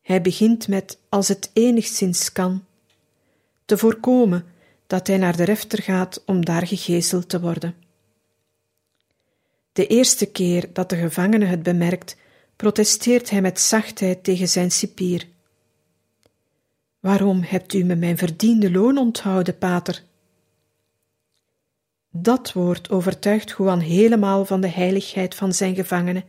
Hij 0.01 0.21
begint 0.21 0.67
met, 0.67 0.99
als 1.09 1.27
het 1.27 1.49
enigszins 1.53 2.31
kan, 2.31 2.65
te 3.65 3.77
voorkomen 3.77 4.45
dat 4.87 5.07
hij 5.07 5.17
naar 5.17 5.37
de 5.37 5.43
refter 5.43 5.81
gaat 5.81 6.23
om 6.25 6.45
daar 6.45 6.67
gegezeld 6.67 7.29
te 7.29 7.39
worden. 7.39 7.75
De 9.71 9.87
eerste 9.87 10.25
keer 10.25 10.69
dat 10.73 10.89
de 10.89 10.95
gevangene 10.95 11.45
het 11.45 11.63
bemerkt, 11.63 12.17
protesteert 12.55 13.29
hij 13.29 13.41
met 13.41 13.59
zachtheid 13.59 14.23
tegen 14.23 14.47
zijn 14.47 14.71
cipier. 14.71 15.27
Waarom 16.99 17.41
hebt 17.43 17.73
u 17.73 17.83
me 17.83 17.95
mijn 17.95 18.17
verdiende 18.17 18.71
loon 18.71 18.97
onthouden, 18.97 19.57
pater? 19.57 20.03
Dat 22.11 22.53
woord 22.53 22.89
overtuigt 22.89 23.55
Juan 23.57 23.79
helemaal 23.79 24.45
van 24.45 24.61
de 24.61 24.69
heiligheid 24.69 25.35
van 25.35 25.53
zijn 25.53 25.75
gevangene, 25.75 26.23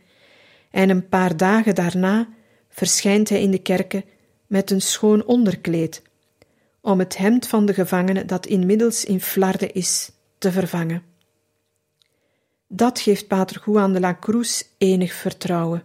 en 0.71 0.89
een 0.89 1.07
paar 1.07 1.37
dagen 1.37 1.75
daarna 1.75 2.27
verschijnt 2.69 3.29
hij 3.29 3.41
in 3.41 3.51
de 3.51 3.61
kerken 3.61 4.03
met 4.47 4.71
een 4.71 4.81
schoon 4.81 5.25
onderkleed, 5.25 6.01
om 6.81 6.99
het 6.99 7.17
hemd 7.17 7.47
van 7.47 7.65
de 7.65 7.73
gevangene 7.73 8.25
dat 8.25 8.45
inmiddels 8.45 9.05
in 9.05 9.21
flarde 9.21 9.71
is, 9.71 10.11
te 10.37 10.51
vervangen. 10.51 11.03
Dat 12.67 12.99
geeft 12.99 13.27
pater 13.27 13.61
Juan 13.65 13.93
de 13.93 13.99
la 13.99 14.17
Cruz 14.19 14.63
enig 14.77 15.13
vertrouwen. 15.13 15.83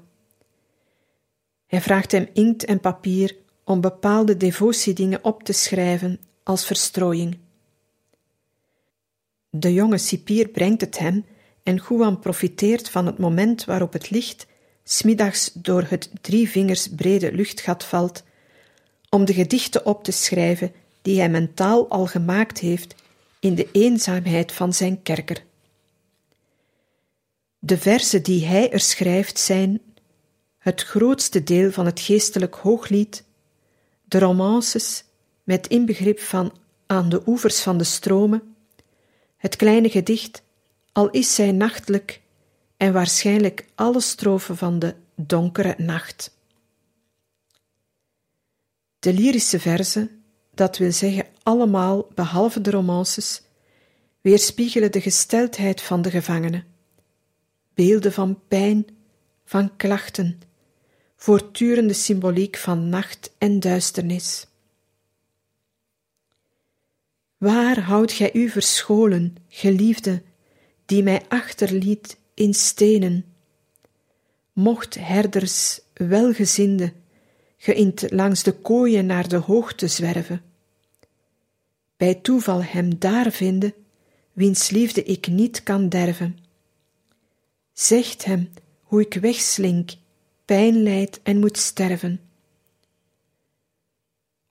Hij 1.67 1.81
vraagt 1.81 2.13
hem 2.13 2.29
inkt 2.33 2.65
en 2.65 2.81
papier 2.81 3.37
om 3.65 3.81
bepaalde 3.81 4.37
devotiedingen 4.37 5.25
op 5.25 5.43
te 5.43 5.53
schrijven 5.53 6.21
als 6.43 6.67
verstrooiing. 6.67 7.39
De 9.57 9.73
jonge 9.73 9.99
cipier 9.99 10.49
brengt 10.49 10.81
het 10.81 10.99
hem 10.99 11.25
en 11.63 11.83
Juan 11.89 12.19
profiteert 12.19 12.91
van 12.91 13.07
het 13.07 13.19
moment 13.19 13.65
waarop 13.65 13.93
het 13.93 14.11
licht 14.11 14.47
smiddags 14.85 15.51
door 15.53 15.87
het 15.89 16.11
drie 16.21 16.51
vingers 16.51 16.89
brede 16.89 17.33
luchtgat 17.33 17.85
valt, 17.85 18.23
om 19.09 19.25
de 19.25 19.33
gedichten 19.33 19.87
op 19.87 20.05
te 20.05 20.13
schrijven 20.13 20.73
die 21.03 21.19
hij 21.19 21.29
mentaal 21.29 21.89
al 21.89 22.07
gemaakt 22.07 22.59
heeft 22.59 22.95
in 23.41 23.55
de 23.55 23.69
eenzaamheid 23.73 24.53
van 24.53 24.73
zijn 24.73 25.03
kerker. 25.03 25.45
De 27.59 27.79
verzen 27.79 28.23
die 28.23 28.47
hij 28.47 28.71
er 28.71 28.81
schrijft 28.81 29.39
zijn 29.39 29.81
het 30.59 30.83
grootste 30.83 31.43
deel 31.43 31.73
van 31.73 31.87
het 31.87 32.01
geestelijk 32.01 32.55
hooglied, 32.55 33.25
de 34.05 34.19
romances 34.19 35.05
met 35.43 35.67
inbegrip 35.67 36.21
van 36.21 36.53
aan 36.87 37.09
de 37.09 37.23
oevers 37.27 37.61
van 37.61 37.79
de 37.79 37.85
stromen, 37.85 38.54
het 39.45 39.57
kleine 39.57 39.91
gedicht, 39.91 40.43
al 40.93 41.11
is 41.11 41.35
zij 41.35 41.53
nachtelijk, 41.53 42.21
en 42.77 42.93
waarschijnlijk 42.93 43.67
alle 43.75 44.01
strofen 44.01 44.57
van 44.57 44.79
de 44.79 44.95
donkere 45.15 45.75
nacht. 45.79 46.37
De 48.99 49.13
lyrische 49.13 49.61
verzen, 49.61 50.25
dat 50.55 50.79
wil 50.79 50.93
zeggen 50.93 51.27
allemaal 51.43 52.09
behalve 52.15 52.61
de 52.61 52.71
romances, 52.71 53.43
weerspiegelen 54.21 54.93
de 54.93 55.01
gesteldheid 55.01 55.81
van 55.81 56.03
de 56.03 56.11
gevangene. 56.11 56.65
Beelden 57.75 58.13
van 58.13 58.41
pijn, 58.49 58.87
van 59.45 59.77
klachten, 59.77 60.41
voortdurende 61.17 61.95
symboliek 61.95 62.57
van 62.57 62.89
nacht 62.89 63.31
en 63.39 63.61
duisternis. 63.61 64.47
Waar 67.45 67.81
houdt 67.81 68.13
gij 68.13 68.31
u 68.33 68.49
verscholen, 68.49 69.37
geliefde, 69.49 70.23
die 70.87 71.03
mij 71.03 71.23
achterliet 71.29 72.19
in 72.35 72.55
stenen? 72.55 73.25
Mocht 74.53 74.95
herders, 74.95 75.81
welgezinde, 75.93 76.93
geïnt 77.57 78.11
langs 78.11 78.43
de 78.43 78.53
kooien 78.53 79.07
naar 79.07 79.29
de 79.29 79.37
hoogte 79.37 79.89
zwerven, 79.89 80.43
bij 81.97 82.15
toeval 82.15 82.63
hem 82.63 82.99
daar 82.99 83.33
vinden, 83.33 83.75
wiens 84.33 84.71
liefde 84.71 85.03
ik 85.03 85.27
niet 85.27 85.63
kan 85.63 85.89
derven. 85.89 86.39
Zegt 87.73 88.25
hem 88.25 88.51
hoe 88.83 89.01
ik 89.01 89.15
wegslink, 89.15 89.91
pijn 90.45 90.83
lijd 90.83 91.21
en 91.23 91.39
moet 91.39 91.59
sterven. 91.59 92.21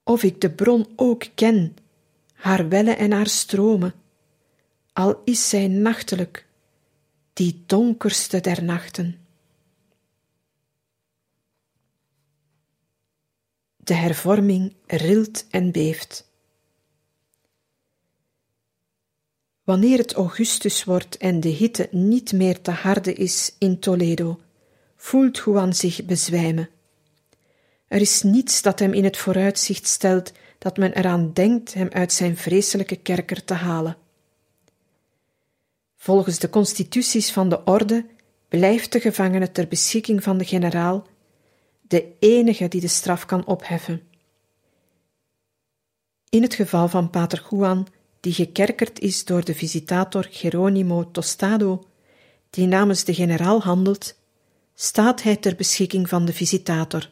Of 0.04 0.24
ik 0.24 0.42
de 0.42 0.52
bron 0.52 0.88
ook 0.96 1.26
ken, 1.36 1.76
haar 2.44 2.70
wellen 2.70 2.98
en 2.98 3.12
haar 3.12 3.28
stromen, 3.28 3.94
al 4.94 5.22
is 5.26 5.50
zij 5.50 5.68
nachtelijk, 5.68 6.48
die 7.34 7.64
donkerste 7.66 8.42
der 8.42 8.64
nachten. 8.64 9.26
De 13.78 13.94
hervorming 13.94 14.76
rilt 14.88 15.48
en 15.50 15.72
beeft. 15.72 16.32
Wanneer 19.64 19.98
het 19.98 20.14
augustus 20.14 20.84
wordt 20.84 21.18
en 21.18 21.40
de 21.40 21.50
hitte 21.50 21.88
niet 21.92 22.34
meer 22.34 22.62
te 22.62 22.72
harde 22.72 23.14
is 23.14 23.56
in 23.58 23.80
Toledo, 23.80 24.40
voelt 24.96 25.38
Juan 25.38 25.74
zich 25.74 26.06
bezwijmen. 26.06 26.70
Er 27.94 28.02
is 28.02 28.24
niets 28.24 28.62
dat 28.62 28.80
hem 28.80 28.94
in 28.94 29.04
het 29.04 29.18
vooruitzicht 29.18 29.88
stelt 29.88 30.32
dat 30.58 30.78
men 30.78 30.94
eraan 30.94 31.34
denkt 31.34 31.74
hem 31.74 31.90
uit 31.92 32.14
zijn 32.14 32.38
vreselijke 32.38 32.96
kerker 32.96 33.44
te 33.44 33.54
halen. 33.54 33.98
Volgens 35.96 36.40
de 36.40 36.50
constituties 36.50 37.32
van 37.32 37.50
de 37.50 37.64
orde 37.64 38.06
blijft 38.48 38.92
de 38.92 39.00
gevangene 39.00 39.52
ter 39.52 39.68
beschikking 39.68 40.24
van 40.24 40.38
de 40.38 40.46
generaal, 40.46 41.08
de 41.82 42.06
enige 42.20 42.68
die 42.68 42.82
de 42.82 42.88
straf 42.88 43.26
kan 43.26 43.46
opheffen. 43.46 44.02
In 46.30 46.42
het 46.42 46.54
geval 46.54 46.88
van 46.88 47.10
Pater 47.10 47.46
Juan, 47.50 47.88
die 48.20 48.34
gekerkerd 48.34 49.00
is 49.00 49.26
door 49.26 49.46
de 49.46 49.56
visitator 49.56 50.28
Geronimo 50.30 51.12
Tostado, 51.12 51.84
die 52.50 52.68
namens 52.68 53.04
de 53.04 53.14
generaal 53.14 53.62
handelt, 53.62 54.16
staat 54.74 55.24
hij 55.24 55.36
ter 55.36 55.56
beschikking 55.56 56.10
van 56.10 56.26
de 56.26 56.34
visitator. 56.34 57.12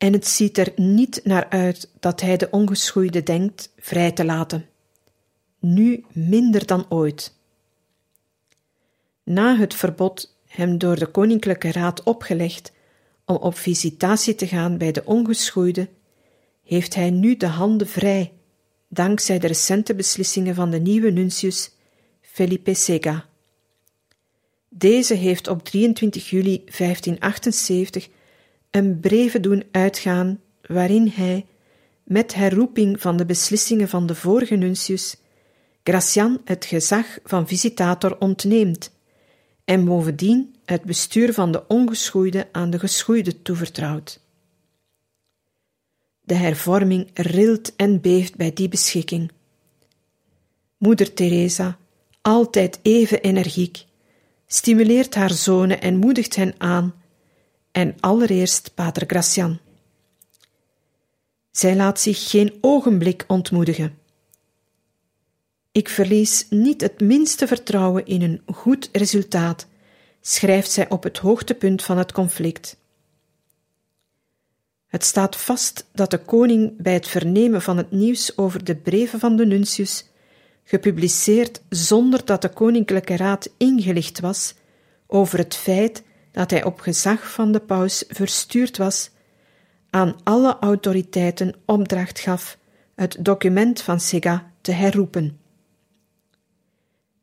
En 0.00 0.12
het 0.12 0.26
ziet 0.26 0.58
er 0.58 0.72
niet 0.76 1.20
naar 1.24 1.48
uit 1.48 1.90
dat 1.98 2.20
hij 2.20 2.36
de 2.36 2.50
ongeschoeide 2.50 3.22
denkt 3.22 3.72
vrij 3.76 4.12
te 4.12 4.24
laten. 4.24 4.66
Nu 5.58 6.04
minder 6.12 6.66
dan 6.66 6.86
ooit. 6.88 7.34
Na 9.22 9.56
het 9.56 9.74
verbod 9.74 10.36
hem 10.46 10.78
door 10.78 10.98
de 10.98 11.06
Koninklijke 11.06 11.72
Raad 11.72 12.02
opgelegd 12.02 12.72
om 13.24 13.36
op 13.36 13.58
visitatie 13.58 14.34
te 14.34 14.46
gaan 14.46 14.78
bij 14.78 14.92
de 14.92 15.04
ongeschoeide, 15.04 15.88
heeft 16.64 16.94
hij 16.94 17.10
nu 17.10 17.36
de 17.36 17.46
handen 17.46 17.88
vrij, 17.88 18.32
dankzij 18.88 19.38
de 19.38 19.46
recente 19.46 19.94
beslissingen 19.94 20.54
van 20.54 20.70
de 20.70 20.80
nieuwe 20.80 21.10
nuntius 21.10 21.70
Felipe 22.20 22.74
Sega. 22.74 23.28
Deze 24.68 25.14
heeft 25.14 25.48
op 25.48 25.64
23 25.64 26.30
juli 26.30 26.62
1578 26.64 28.08
een 28.70 29.00
breve 29.00 29.40
doen 29.40 29.64
uitgaan 29.70 30.40
waarin 30.66 31.08
hij, 31.08 31.46
met 32.02 32.34
herroeping 32.34 33.00
van 33.00 33.16
de 33.16 33.26
beslissingen 33.26 33.88
van 33.88 34.06
de 34.06 34.14
vorige 34.14 34.54
nuntius, 34.54 35.16
Gracian 35.82 36.40
het 36.44 36.64
gezag 36.64 37.18
van 37.24 37.48
visitator 37.48 38.18
ontneemt 38.18 38.92
en 39.64 39.84
bovendien 39.84 40.54
het 40.64 40.82
bestuur 40.82 41.32
van 41.32 41.52
de 41.52 41.66
ongeschoeide 41.66 42.48
aan 42.52 42.70
de 42.70 42.78
geschoeide 42.78 43.42
toevertrouwt. 43.42 44.20
De 46.20 46.34
hervorming 46.34 47.10
rilt 47.14 47.76
en 47.76 48.00
beeft 48.00 48.36
bij 48.36 48.52
die 48.52 48.68
beschikking. 48.68 49.30
Moeder 50.76 51.12
Teresa, 51.14 51.78
altijd 52.22 52.78
even 52.82 53.20
energiek, 53.20 53.84
stimuleert 54.46 55.14
haar 55.14 55.32
zonen 55.32 55.80
en 55.80 55.96
moedigt 55.96 56.36
hen 56.36 56.54
aan, 56.58 56.94
en 57.72 57.94
allereerst 58.00 58.74
Pater 58.74 59.04
Gracian. 59.06 59.58
Zij 61.50 61.76
laat 61.76 62.00
zich 62.00 62.30
geen 62.30 62.58
ogenblik 62.60 63.24
ontmoedigen. 63.26 63.98
Ik 65.72 65.88
verlies 65.88 66.46
niet 66.50 66.80
het 66.80 67.00
minste 67.00 67.46
vertrouwen 67.46 68.06
in 68.06 68.22
een 68.22 68.42
goed 68.54 68.88
resultaat, 68.92 69.66
schrijft 70.20 70.70
zij 70.70 70.88
op 70.88 71.02
het 71.02 71.18
hoogtepunt 71.18 71.82
van 71.82 71.98
het 71.98 72.12
conflict. 72.12 72.76
Het 74.86 75.04
staat 75.04 75.36
vast 75.36 75.86
dat 75.92 76.10
de 76.10 76.18
koning 76.18 76.76
bij 76.76 76.92
het 76.92 77.08
vernemen 77.08 77.62
van 77.62 77.76
het 77.76 77.90
nieuws 77.90 78.38
over 78.38 78.64
de 78.64 78.76
breven 78.76 79.18
van 79.18 79.36
de 79.36 79.46
nuntius 79.46 80.04
gepubliceerd 80.64 81.60
zonder 81.68 82.24
dat 82.24 82.42
de 82.42 82.48
Koninklijke 82.48 83.16
Raad 83.16 83.50
ingelicht 83.56 84.20
was 84.20 84.54
over 85.06 85.38
het 85.38 85.54
feit 85.56 86.02
dat 86.30 86.50
hij 86.50 86.64
op 86.64 86.80
gezag 86.80 87.32
van 87.32 87.52
de 87.52 87.60
paus 87.60 88.04
verstuurd 88.08 88.76
was, 88.76 89.10
aan 89.90 90.16
alle 90.22 90.56
autoriteiten 90.60 91.54
opdracht 91.64 92.20
gaf 92.20 92.58
het 92.94 93.16
document 93.20 93.82
van 93.82 94.00
Sega 94.00 94.52
te 94.60 94.72
herroepen. 94.72 95.38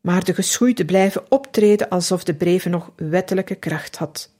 Maar 0.00 0.24
de 0.24 0.34
geschoeide 0.34 0.84
blijven 0.84 1.30
optreden 1.30 1.88
alsof 1.88 2.24
de 2.24 2.34
breven 2.34 2.70
nog 2.70 2.92
wettelijke 2.96 3.54
kracht 3.54 3.96
had. 3.96 4.30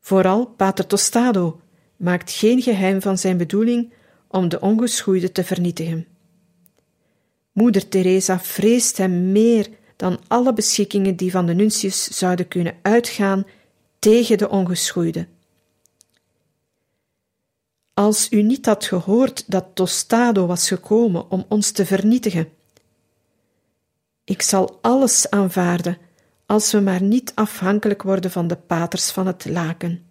Vooral 0.00 0.46
Pater 0.46 0.86
Tostado 0.86 1.60
maakt 1.96 2.30
geen 2.30 2.62
geheim 2.62 3.02
van 3.02 3.18
zijn 3.18 3.36
bedoeling 3.36 3.92
om 4.28 4.48
de 4.48 4.60
ongeschoeide 4.60 5.32
te 5.32 5.44
vernietigen. 5.44 6.06
Moeder 7.52 7.88
Teresa 7.88 8.40
vreest 8.40 8.96
hem 8.96 9.32
meer 9.32 9.68
dan 9.96 10.20
alle 10.28 10.52
beschikkingen 10.52 11.16
die 11.16 11.30
van 11.30 11.46
de 11.46 11.54
nuntius 11.54 12.04
zouden 12.04 12.48
kunnen 12.48 12.76
uitgaan 12.82 13.46
tegen 13.98 14.38
de 14.38 14.48
ongeschoeide. 14.48 15.26
als 17.94 18.30
u 18.30 18.42
niet 18.42 18.66
had 18.66 18.84
gehoord 18.84 19.50
dat 19.50 19.66
Tostado 19.74 20.46
was 20.46 20.68
gekomen 20.68 21.30
om 21.30 21.44
ons 21.48 21.70
te 21.70 21.86
vernietigen. 21.86 22.48
Ik 24.24 24.42
zal 24.42 24.78
alles 24.80 25.30
aanvaarden, 25.30 25.98
als 26.46 26.72
we 26.72 26.80
maar 26.80 27.02
niet 27.02 27.32
afhankelijk 27.34 28.02
worden 28.02 28.30
van 28.30 28.46
de 28.46 28.56
paters 28.56 29.10
van 29.10 29.26
het 29.26 29.44
laken. 29.44 30.06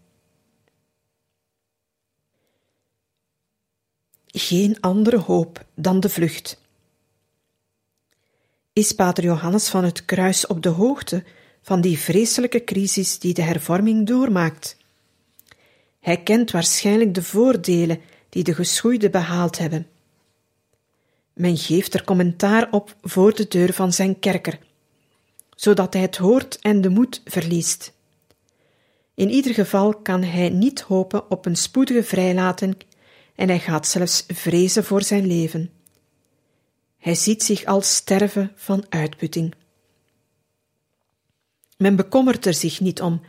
Geen 4.26 4.82
andere 4.82 5.18
hoop 5.18 5.66
dan 5.76 6.00
de 6.00 6.10
vlucht. 6.10 6.62
Is 8.76 8.92
Pater 8.92 9.24
Johannes 9.24 9.70
van 9.70 9.84
het 9.84 10.06
Kruis 10.06 10.48
op 10.48 10.64
de 10.64 10.70
hoogte 10.70 11.24
van 11.62 11.82
die 11.82 12.00
vreselijke 12.00 12.64
crisis 12.64 13.20
die 13.20 13.34
de 13.34 13.42
hervorming 13.42 14.08
doormaakt? 14.08 14.78
Hij 16.00 16.24
kent 16.24 16.52
waarschijnlijk 16.52 17.14
de 17.14 17.24
voordelen 17.24 18.02
die 18.30 18.44
de 18.44 18.54
geschoeiden 18.54 19.12
behaald 19.12 19.58
hebben. 19.58 19.88
Men 21.34 21.58
geeft 21.58 21.94
er 21.94 22.04
commentaar 22.04 22.68
op 22.72 22.96
voor 23.02 23.36
de 23.36 23.48
deur 23.48 23.74
van 23.74 23.94
zijn 23.94 24.20
kerker, 24.20 24.60
zodat 25.56 25.94
hij 25.94 26.02
het 26.02 26.18
hoort 26.18 26.60
en 26.60 26.82
de 26.82 26.90
moed 26.90 27.22
verliest. 27.26 27.94
In 29.14 29.30
ieder 29.30 29.54
geval 29.54 29.94
kan 29.96 30.24
hij 30.24 30.50
niet 30.50 30.82
hopen 30.82 31.32
op 31.32 31.46
een 31.46 31.56
spoedige 31.56 32.04
vrijlating 32.04 32.76
en 33.36 33.48
hij 33.48 33.60
gaat 33.60 33.88
zelfs 33.88 34.24
vrezen 34.28 34.84
voor 34.84 35.04
zijn 35.04 35.28
leven. 35.28 35.72
Hij 37.04 37.16
ziet 37.16 37.44
zich 37.44 37.66
al 37.66 37.82
sterven 37.82 38.52
van 38.56 38.86
uitputting. 38.90 39.54
Men 41.78 41.96
bekommert 41.96 42.46
er 42.46 42.54
zich 42.54 42.80
niet 42.80 43.02
om, 43.02 43.22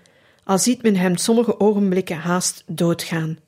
al 0.45 0.59
ziet 0.59 0.83
men 0.83 0.97
hem 0.97 1.16
sommige 1.16 1.61
ogenblikken 1.61 2.16
haast 2.16 2.62
doodgaan. 2.66 3.39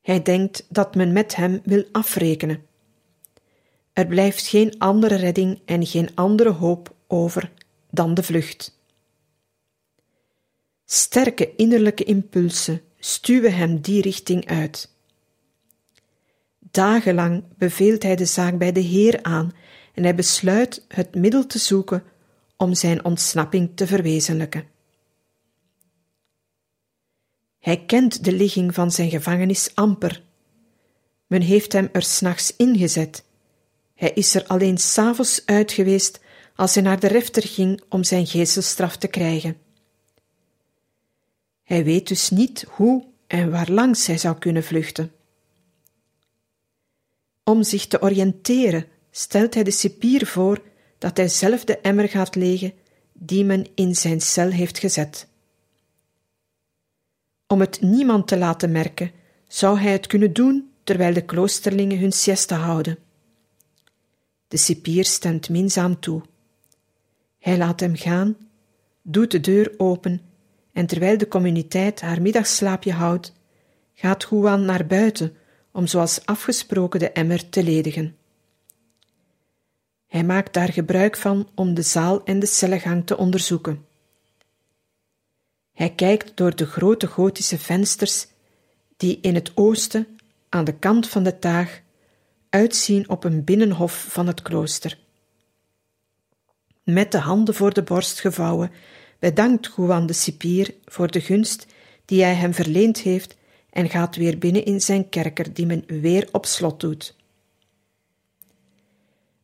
Hij 0.00 0.22
denkt 0.22 0.66
dat 0.68 0.94
men 0.94 1.12
met 1.12 1.36
hem 1.36 1.60
wil 1.64 1.84
afrekenen. 1.92 2.66
Er 3.92 4.06
blijft 4.06 4.46
geen 4.46 4.78
andere 4.78 5.14
redding 5.14 5.60
en 5.64 5.86
geen 5.86 6.14
andere 6.14 6.50
hoop 6.50 6.94
over 7.06 7.52
dan 7.90 8.14
de 8.14 8.22
vlucht. 8.22 8.78
Sterke 10.84 11.54
innerlijke 11.56 12.04
impulsen 12.04 12.82
stuwen 12.98 13.54
hem 13.54 13.80
die 13.80 14.02
richting 14.02 14.46
uit. 14.46 14.90
Dagenlang 16.72 17.44
beveelt 17.56 18.02
hij 18.02 18.16
de 18.16 18.24
zaak 18.24 18.58
bij 18.58 18.72
de 18.72 18.80
Heer 18.80 19.22
aan 19.22 19.52
en 19.94 20.02
hij 20.02 20.14
besluit 20.14 20.84
het 20.88 21.14
middel 21.14 21.46
te 21.46 21.58
zoeken 21.58 22.02
om 22.56 22.74
zijn 22.74 23.04
ontsnapping 23.04 23.70
te 23.74 23.86
verwezenlijken. 23.86 24.64
Hij 27.58 27.84
kent 27.84 28.24
de 28.24 28.32
ligging 28.32 28.74
van 28.74 28.90
zijn 28.90 29.10
gevangenis 29.10 29.74
amper. 29.74 30.22
Men 31.26 31.40
heeft 31.40 31.72
hem 31.72 31.88
er 31.92 32.02
s'nachts 32.02 32.56
ingezet. 32.56 33.24
Hij 33.94 34.10
is 34.10 34.34
er 34.34 34.46
alleen 34.46 34.78
s'avonds 34.78 35.42
uit 35.46 35.72
geweest 35.72 36.20
als 36.56 36.74
hij 36.74 36.82
naar 36.82 37.00
de 37.00 37.06
refter 37.06 37.42
ging 37.42 37.82
om 37.88 38.04
zijn 38.04 38.26
geestelstraf 38.26 38.96
te 38.96 39.08
krijgen. 39.08 39.56
Hij 41.62 41.84
weet 41.84 42.08
dus 42.08 42.30
niet 42.30 42.64
hoe 42.68 43.06
en 43.26 43.50
waarlangs 43.50 44.06
hij 44.06 44.18
zou 44.18 44.38
kunnen 44.38 44.64
vluchten. 44.64 45.12
Om 47.44 47.62
zich 47.62 47.86
te 47.86 48.02
oriënteren 48.02 48.86
stelt 49.10 49.54
hij 49.54 49.62
de 49.62 49.70
cipier 49.70 50.26
voor 50.26 50.62
dat 50.98 51.16
hij 51.16 51.28
zelf 51.28 51.64
de 51.64 51.78
emmer 51.78 52.08
gaat 52.08 52.34
legen 52.34 52.72
die 53.12 53.44
men 53.44 53.66
in 53.74 53.94
zijn 53.94 54.20
cel 54.20 54.50
heeft 54.50 54.78
gezet. 54.78 55.28
Om 57.46 57.60
het 57.60 57.80
niemand 57.80 58.28
te 58.28 58.38
laten 58.38 58.72
merken, 58.72 59.10
zou 59.48 59.78
hij 59.78 59.92
het 59.92 60.06
kunnen 60.06 60.32
doen 60.32 60.70
terwijl 60.84 61.14
de 61.14 61.24
kloosterlingen 61.24 61.98
hun 61.98 62.12
siesta 62.12 62.56
houden. 62.56 62.98
De 64.48 64.56
cipier 64.56 65.04
stemt 65.04 65.48
minzaam 65.48 66.00
toe. 66.00 66.22
Hij 67.38 67.58
laat 67.58 67.80
hem 67.80 67.96
gaan, 67.96 68.36
doet 69.02 69.30
de 69.30 69.40
deur 69.40 69.74
open 69.76 70.20
en 70.72 70.86
terwijl 70.86 71.18
de 71.18 71.28
communiteit 71.28 72.00
haar 72.00 72.22
middagslaapje 72.22 72.92
houdt, 72.92 73.32
gaat 73.94 74.26
Juan 74.30 74.64
naar 74.64 74.86
buiten 74.86 75.36
om 75.72 75.86
zoals 75.86 76.26
afgesproken 76.26 77.00
de 77.00 77.10
emmer 77.10 77.48
te 77.48 77.62
ledigen. 77.62 78.16
Hij 80.06 80.24
maakt 80.24 80.54
daar 80.54 80.72
gebruik 80.72 81.16
van 81.16 81.48
om 81.54 81.74
de 81.74 81.82
zaal 81.82 82.24
en 82.24 82.38
de 82.38 82.46
cellengang 82.46 83.06
te 83.06 83.16
onderzoeken. 83.16 83.84
Hij 85.72 85.90
kijkt 85.94 86.36
door 86.36 86.56
de 86.56 86.66
grote 86.66 87.06
gotische 87.06 87.58
vensters 87.58 88.26
die 88.96 89.18
in 89.20 89.34
het 89.34 89.52
oosten, 89.54 90.18
aan 90.48 90.64
de 90.64 90.78
kant 90.78 91.08
van 91.08 91.22
de 91.22 91.38
taag, 91.38 91.80
uitzien 92.48 93.08
op 93.08 93.24
een 93.24 93.44
binnenhof 93.44 94.06
van 94.08 94.26
het 94.26 94.42
klooster. 94.42 94.98
Met 96.84 97.12
de 97.12 97.18
handen 97.18 97.54
voor 97.54 97.72
de 97.72 97.82
borst 97.82 98.20
gevouwen, 98.20 98.70
bedankt 99.18 99.72
Juan 99.76 100.06
de 100.06 100.12
cipier 100.12 100.74
voor 100.84 101.10
de 101.10 101.20
gunst 101.20 101.66
die 102.04 102.22
hij 102.22 102.34
hem 102.34 102.54
verleend 102.54 102.98
heeft 102.98 103.36
en 103.72 103.88
gaat 103.88 104.16
weer 104.16 104.38
binnen 104.38 104.64
in 104.64 104.80
zijn 104.80 105.08
kerker 105.08 105.54
die 105.54 105.66
men 105.66 105.84
weer 105.86 106.28
op 106.32 106.46
slot 106.46 106.80
doet. 106.80 107.16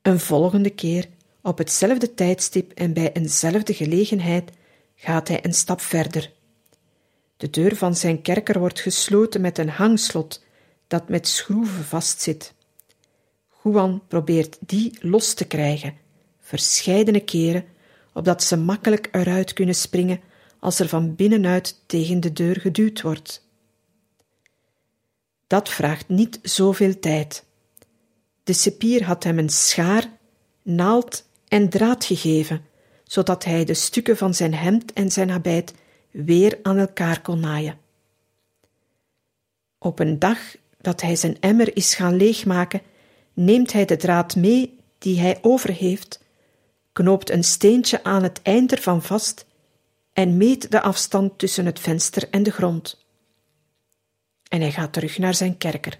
Een 0.02 0.20
volgende 0.20 0.70
keer, 0.70 1.08
op 1.42 1.58
hetzelfde 1.58 2.14
tijdstip 2.14 2.72
en 2.72 2.92
bij 2.92 3.12
eenzelfde 3.12 3.74
gelegenheid, 3.74 4.50
gaat 4.94 5.28
hij 5.28 5.44
een 5.44 5.54
stap 5.54 5.80
verder. 5.80 6.32
De 7.36 7.50
deur 7.50 7.76
van 7.76 7.96
zijn 7.96 8.22
kerker 8.22 8.58
wordt 8.58 8.80
gesloten 8.80 9.40
met 9.40 9.58
een 9.58 9.68
hangslot 9.68 10.44
dat 10.86 11.08
met 11.08 11.28
schroeven 11.28 11.84
vastzit. 11.84 12.54
Juan 13.62 14.02
probeert 14.08 14.56
die 14.60 14.98
los 15.00 15.34
te 15.34 15.44
krijgen, 15.44 15.94
verscheidene 16.40 17.20
keren, 17.20 17.64
opdat 18.12 18.42
ze 18.42 18.56
makkelijk 18.56 19.08
eruit 19.12 19.52
kunnen 19.52 19.74
springen 19.74 20.20
als 20.58 20.78
er 20.78 20.88
van 20.88 21.14
binnenuit 21.14 21.82
tegen 21.86 22.20
de 22.20 22.32
deur 22.32 22.60
geduwd 22.60 23.00
wordt. 23.00 23.47
Dat 25.49 25.68
vraagt 25.68 26.09
niet 26.09 26.38
zoveel 26.42 26.99
tijd. 26.99 27.44
De 28.44 28.53
cipier 28.53 29.05
had 29.05 29.24
hem 29.24 29.38
een 29.38 29.49
schaar, 29.49 30.05
naald 30.62 31.24
en 31.49 31.68
draad 31.68 32.05
gegeven, 32.05 32.64
zodat 33.05 33.44
hij 33.44 33.64
de 33.64 33.74
stukken 33.74 34.16
van 34.16 34.34
zijn 34.34 34.55
hemd 34.55 34.92
en 34.92 35.11
zijn 35.11 35.30
habit 35.30 35.74
weer 36.11 36.59
aan 36.62 36.78
elkaar 36.78 37.20
kon 37.22 37.40
naaien. 37.40 37.78
Op 39.78 39.99
een 39.99 40.18
dag 40.18 40.38
dat 40.80 41.01
hij 41.01 41.16
zijn 41.16 41.40
emmer 41.40 41.76
is 41.76 41.94
gaan 41.94 42.16
leegmaken, 42.16 42.82
neemt 43.32 43.72
hij 43.72 43.84
de 43.84 43.96
draad 43.96 44.36
mee 44.36 44.78
die 44.99 45.20
hij 45.20 45.38
over 45.42 45.72
heeft, 45.72 46.24
knoopt 46.92 47.30
een 47.30 47.44
steentje 47.44 48.05
aan 48.05 48.22
het 48.22 48.42
eind 48.42 48.72
ervan 48.72 49.03
vast 49.03 49.46
en 50.12 50.36
meet 50.36 50.70
de 50.70 50.80
afstand 50.80 51.38
tussen 51.38 51.66
het 51.66 51.80
venster 51.80 52.28
en 52.30 52.42
de 52.42 52.51
grond. 52.51 53.07
En 54.49 54.61
hij 54.61 54.72
gaat 54.72 54.92
terug 54.92 55.18
naar 55.18 55.34
zijn 55.34 55.57
kerker. 55.57 55.99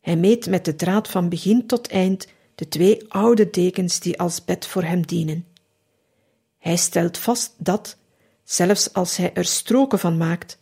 Hij 0.00 0.16
meet 0.16 0.46
met 0.46 0.64
de 0.64 0.76
draad 0.76 1.08
van 1.08 1.28
begin 1.28 1.66
tot 1.66 1.88
eind 1.88 2.26
de 2.54 2.68
twee 2.68 3.12
oude 3.12 3.50
dekens 3.50 4.00
die 4.00 4.18
als 4.18 4.44
bed 4.44 4.66
voor 4.66 4.82
hem 4.82 5.06
dienen. 5.06 5.46
Hij 6.58 6.76
stelt 6.76 7.18
vast 7.18 7.54
dat, 7.56 7.96
zelfs 8.44 8.92
als 8.92 9.16
hij 9.16 9.34
er 9.34 9.44
stroken 9.44 9.98
van 9.98 10.16
maakt, 10.16 10.58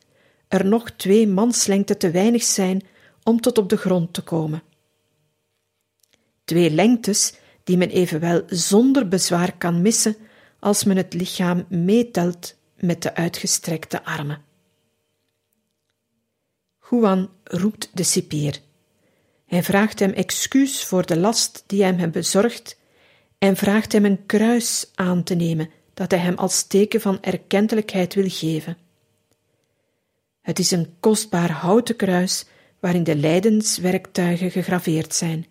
er 0.48 0.66
nog 0.66 0.90
twee 0.90 1.28
manslengte 1.28 1.96
te 1.96 2.10
weinig 2.10 2.42
zijn 2.42 2.82
om 3.22 3.40
tot 3.40 3.58
op 3.58 3.68
de 3.68 3.76
grond 3.76 4.12
te 4.12 4.22
komen. 4.22 4.62
Twee 6.44 6.70
lengtes 6.70 7.34
die 7.64 7.76
men 7.76 7.90
evenwel 7.90 8.42
zonder 8.46 9.08
bezwaar 9.08 9.56
kan 9.56 9.82
missen 9.82 10.16
als 10.58 10.84
men 10.84 10.96
het 10.96 11.14
lichaam 11.14 11.66
meetelt 11.68 12.56
met 12.76 13.02
de 13.02 13.14
uitgestrekte 13.14 14.04
armen. 14.04 14.43
Juan 16.90 17.30
roept 17.44 17.90
de 17.92 18.02
cipier. 18.02 18.60
Hij 19.46 19.62
vraagt 19.62 19.98
hem 19.98 20.10
excuus 20.10 20.84
voor 20.84 21.06
de 21.06 21.16
last 21.16 21.64
die 21.66 21.82
hij 21.82 21.94
hem 21.94 22.10
bezorgd 22.10 22.78
en 23.38 23.56
vraagt 23.56 23.92
hem 23.92 24.04
een 24.04 24.26
kruis 24.26 24.90
aan 24.94 25.22
te 25.22 25.34
nemen 25.34 25.70
dat 25.94 26.10
hij 26.10 26.20
hem 26.20 26.34
als 26.34 26.62
teken 26.62 27.00
van 27.00 27.22
erkentelijkheid 27.22 28.14
wil 28.14 28.28
geven. 28.28 28.76
Het 30.40 30.58
is 30.58 30.70
een 30.70 30.94
kostbaar 31.00 31.50
houten 31.50 31.96
kruis 31.96 32.44
waarin 32.80 33.04
de 33.04 33.16
lijdenswerktuigen 33.16 34.50
gegraveerd 34.50 35.14
zijn, 35.14 35.46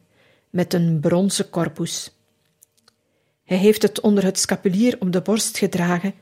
met 0.50 0.74
een 0.74 1.00
bronzen 1.00 1.50
corpus. 1.50 2.16
Hij 3.44 3.58
heeft 3.58 3.82
het 3.82 4.00
onder 4.00 4.24
het 4.24 4.40
scapulier 4.40 4.96
om 5.00 5.12
de 5.12 5.22
borst 5.22 5.58
gedragen, 5.58 6.14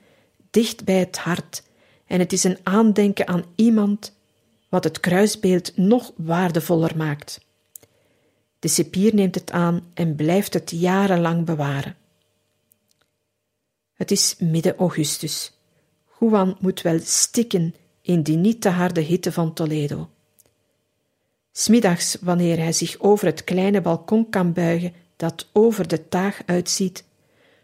dicht 0.49 0.83
bij 0.83 0.99
het 0.99 1.17
hart, 1.17 1.63
en 2.05 2.19
het 2.19 2.33
is 2.33 2.43
een 2.43 2.57
aandenken 2.63 3.27
aan 3.27 3.45
iemand, 3.55 4.13
wat 4.71 4.83
het 4.83 4.99
kruisbeeld 4.99 5.77
nog 5.77 6.11
waardevoller 6.15 6.97
maakt. 6.97 7.45
De 8.59 8.67
cipier 8.67 9.15
neemt 9.15 9.35
het 9.35 9.51
aan 9.51 9.91
en 9.93 10.15
blijft 10.15 10.53
het 10.53 10.71
jarenlang 10.71 11.45
bewaren. 11.45 11.95
Het 13.93 14.11
is 14.11 14.35
midden 14.39 14.75
augustus. 14.75 15.53
Juan 16.19 16.57
moet 16.59 16.81
wel 16.81 16.99
stikken 16.99 17.75
in 18.01 18.21
die 18.21 18.37
niet 18.37 18.61
te 18.61 18.69
harde 18.69 19.01
hitte 19.01 19.31
van 19.31 19.53
Toledo. 19.53 20.09
Smiddags, 21.51 22.17
wanneer 22.21 22.57
hij 22.57 22.73
zich 22.73 22.99
over 22.99 23.25
het 23.25 23.43
kleine 23.43 23.81
balkon 23.81 24.29
kan 24.29 24.53
buigen 24.53 24.93
dat 25.15 25.47
over 25.53 25.87
de 25.87 26.07
taag 26.07 26.41
uitziet, 26.45 27.03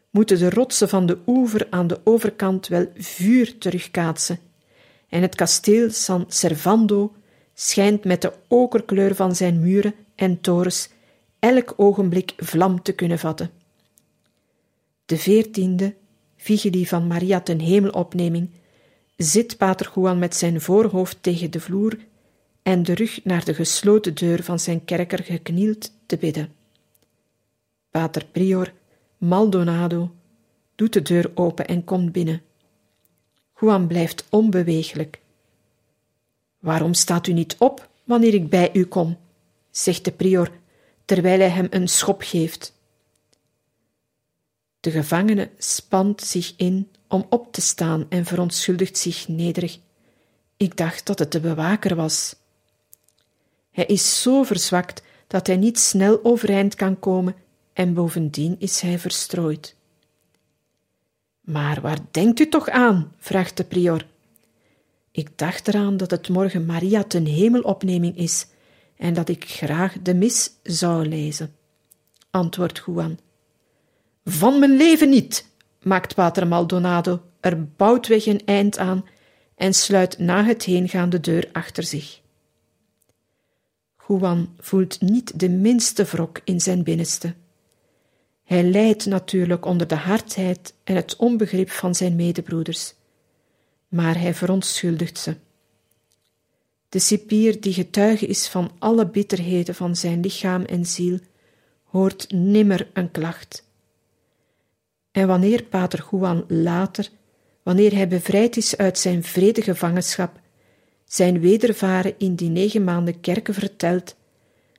moeten 0.10 0.40
de 0.40 0.50
rotsen 0.50 0.90
van 0.90 1.06
de 1.06 1.18
oever 1.28 1.68
aan 1.70 1.88
de 1.88 2.00
overkant 2.04 2.68
wel 2.68 2.92
vuur 2.96 3.58
terugkaatsen, 3.58 4.40
en 5.10 5.22
het 5.22 5.36
kasteel 5.36 5.90
San 5.90 6.26
Servando 6.28 7.14
schijnt 7.54 8.04
met 8.04 8.22
de 8.22 8.34
okerkleur 8.48 9.16
van 9.16 9.36
zijn 9.36 9.60
muren 9.60 9.94
en 10.16 10.42
torens 10.42 10.90
elk 11.40 11.74
ogenblik 11.78 12.34
vlam 12.38 12.82
te 12.82 12.92
kunnen 12.92 13.20
vatten. 13.20 13.52
De 15.06 15.18
veertiende, 15.18 15.96
vigilie 16.38 16.88
van 16.88 17.08
Maria 17.08 17.42
ten 17.42 17.60
hemelopneming, 17.60 18.50
zit 19.18 19.58
pater 19.58 19.92
Juan 19.96 20.20
met 20.20 20.36
zijn 20.36 20.62
voorhoofd 20.62 21.18
tegen 21.22 21.52
de 21.52 21.60
vloer 21.60 21.98
en 22.64 22.84
de 22.84 22.94
rug 22.94 23.24
naar 23.24 23.46
de 23.46 23.54
gesloten 23.54 24.16
deur 24.16 24.44
van 24.44 24.60
zijn 24.60 24.86
kerker 24.86 25.24
geknield 25.24 25.92
te 26.06 26.18
bidden. 26.18 26.54
Pater 27.92 28.26
Prior 28.32 28.74
Maldonado 29.18 30.12
doet 30.76 30.94
de 30.94 31.02
deur 31.02 31.32
open 31.34 31.68
en 31.68 31.84
komt 31.84 32.12
binnen. 32.12 32.42
Juan 33.60 33.88
blijft 33.88 34.26
onbeweeglijk. 34.30 35.20
Waarom 36.60 36.94
staat 36.94 37.28
u 37.28 37.34
niet 37.34 37.56
op 37.60 37.90
wanneer 38.04 38.34
ik 38.34 38.50
bij 38.50 38.70
u 38.74 38.86
kom? 38.86 39.18
zegt 39.72 40.06
de 40.06 40.12
prior, 40.12 40.52
terwijl 41.06 41.40
hij 41.40 41.50
hem 41.50 41.68
een 41.70 41.88
schop 41.88 42.22
geeft. 42.22 42.74
De 44.80 44.92
gevangene 44.92 45.50
spant 45.58 46.22
zich 46.22 46.54
in 46.58 46.92
om 47.08 47.26
op 47.30 47.54
te 47.54 47.62
staan 47.62 48.06
en 48.10 48.26
verontschuldigt 48.26 48.98
zich 48.98 49.28
nederig. 49.28 49.80
Ik 50.58 50.78
dacht 50.78 51.06
dat 51.06 51.20
het 51.20 51.32
de 51.32 51.40
bewaker 51.40 51.96
was. 51.96 52.36
Hij 53.72 53.86
is 53.86 54.22
zo 54.22 54.44
verzwakt 54.44 55.04
dat 55.28 55.48
hij 55.48 55.56
niet 55.56 55.80
snel 55.80 56.20
overeind 56.24 56.76
kan 56.76 57.00
komen 57.00 57.36
en 57.74 57.94
bovendien 57.94 58.56
is 58.60 58.82
hij 58.82 59.00
verstrooid. 59.00 59.77
Maar 61.48 61.82
waar 61.82 62.00
denkt 62.12 62.40
u 62.40 62.50
toch 62.50 62.70
aan? 62.70 63.12
vraagt 63.18 63.58
de 63.58 63.64
prior. 63.64 64.06
Ik 65.12 65.38
dacht 65.38 65.68
eraan 65.68 65.98
dat 65.98 66.12
het 66.12 66.30
morgen 66.30 66.66
Maria 66.66 67.04
ten 67.04 67.26
hemelopneming 67.26 68.18
is 68.18 68.48
en 68.96 69.14
dat 69.14 69.30
ik 69.30 69.50
graag 69.50 70.02
de 70.02 70.14
mis 70.14 70.52
zou 70.64 71.08
lezen, 71.08 71.56
antwoordt 72.32 72.84
Juan. 72.86 73.20
Van 74.26 74.60
mijn 74.60 74.78
leven 74.78 75.10
niet, 75.10 75.48
maakt 75.82 76.16
pater 76.16 76.48
Maldonado 76.48 77.22
er 77.40 77.66
boutweg 77.66 78.26
een 78.26 78.42
eind 78.46 78.78
aan 78.78 79.06
en 79.56 79.74
sluit 79.74 80.20
na 80.20 80.44
het 80.44 80.64
heengaan 80.64 81.10
de 81.10 81.20
deur 81.20 81.50
achter 81.52 81.84
zich. 81.84 82.22
Juan 84.08 84.56
voelt 84.60 85.02
niet 85.02 85.40
de 85.40 85.50
minste 85.50 86.04
wrok 86.04 86.42
in 86.44 86.62
zijn 86.62 86.84
binnenste. 86.84 87.34
Hij 88.48 88.64
lijdt 88.64 89.06
natuurlijk 89.06 89.66
onder 89.66 89.88
de 89.88 89.96
hardheid 89.96 90.74
en 90.84 90.96
het 90.96 91.16
onbegrip 91.16 91.70
van 91.70 91.96
zijn 91.96 92.16
medebroeders, 92.16 92.94
maar 93.88 94.20
hij 94.20 94.34
verontschuldigt 94.34 95.18
ze. 95.18 95.36
De 96.90 97.00
cipier 97.00 97.62
die 97.62 97.74
getuige 97.74 98.26
is 98.26 98.48
van 98.48 98.72
alle 98.80 99.08
bitterheden 99.08 99.76
van 99.76 99.96
zijn 99.96 100.20
lichaam 100.20 100.64
en 100.64 100.86
ziel, 100.86 101.20
hoort 101.84 102.32
nimmer 102.32 102.90
een 102.94 103.12
klacht. 103.12 103.64
En 105.12 105.28
wanneer 105.28 105.64
pater 105.64 106.06
Juan 106.12 106.46
later, 106.48 107.10
wanneer 107.64 107.96
hij 107.96 108.08
bevrijd 108.08 108.58
is 108.58 108.78
uit 108.78 109.00
zijn 109.00 109.24
vrede 109.24 109.62
gevangenschap, 109.62 110.40
zijn 111.06 111.40
wedervaren 111.40 112.14
in 112.18 112.36
die 112.36 112.50
negen 112.50 112.84
maanden 112.84 113.20
kerken 113.20 113.54
vertelt, 113.54 114.16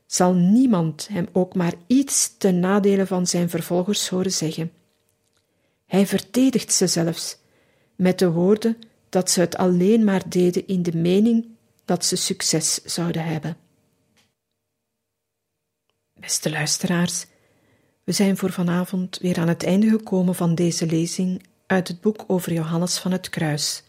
zal 0.08 0.34
niemand 0.34 1.08
hem 1.08 1.28
ook 1.32 1.54
maar 1.54 1.74
iets 1.86 2.36
ten 2.38 2.60
nadele 2.60 3.06
van 3.06 3.26
zijn 3.26 3.50
vervolgers 3.50 4.08
horen 4.08 4.32
zeggen. 4.32 4.72
Hij 5.86 6.06
verdedigt 6.06 6.72
ze 6.72 6.86
zelfs, 6.86 7.38
met 7.96 8.18
de 8.18 8.30
woorden 8.30 8.78
dat 9.08 9.30
ze 9.30 9.40
het 9.40 9.56
alleen 9.56 10.04
maar 10.04 10.28
deden 10.28 10.66
in 10.66 10.82
de 10.82 10.96
mening 10.96 11.46
dat 11.84 12.04
ze 12.04 12.16
succes 12.16 12.82
zouden 12.84 13.24
hebben. 13.24 13.56
Beste 16.20 16.50
luisteraars, 16.50 17.26
we 18.04 18.12
zijn 18.12 18.36
voor 18.36 18.52
vanavond 18.52 19.18
weer 19.18 19.38
aan 19.38 19.48
het 19.48 19.64
einde 19.64 19.88
gekomen 19.88 20.34
van 20.34 20.54
deze 20.54 20.86
lezing 20.86 21.42
uit 21.66 21.88
het 21.88 22.00
boek 22.00 22.24
over 22.26 22.52
Johannes 22.52 22.98
van 22.98 23.12
het 23.12 23.28
Kruis. 23.30 23.82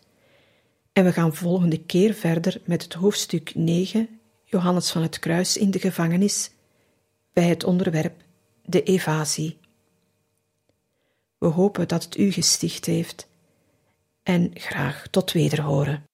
En 0.94 1.04
we 1.04 1.14
gaan 1.14 1.36
volgende 1.36 1.84
keer 1.84 2.14
verder 2.14 2.62
met 2.66 2.84
het 2.84 2.94
hoofdstuk 2.94 3.56
9, 3.56 4.19
Johannes 4.52 4.92
van 4.92 5.02
het 5.02 5.20
Kruis 5.20 5.58
in 5.58 5.72
de 5.72 5.80
gevangenis, 5.80 6.52
bij 7.34 7.48
het 7.48 7.64
onderwerp 7.64 8.24
de 8.66 8.84
evasie. 8.84 9.58
We 11.38 11.48
hopen 11.48 11.88
dat 11.88 12.04
het 12.04 12.18
u 12.18 12.32
gesticht 12.32 12.86
heeft 12.86 13.28
en 14.24 14.52
graag 14.54 15.08
tot 15.08 15.32
wederhoren. 15.32 16.09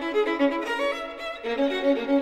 thank 0.00 0.16
you. 2.10 2.15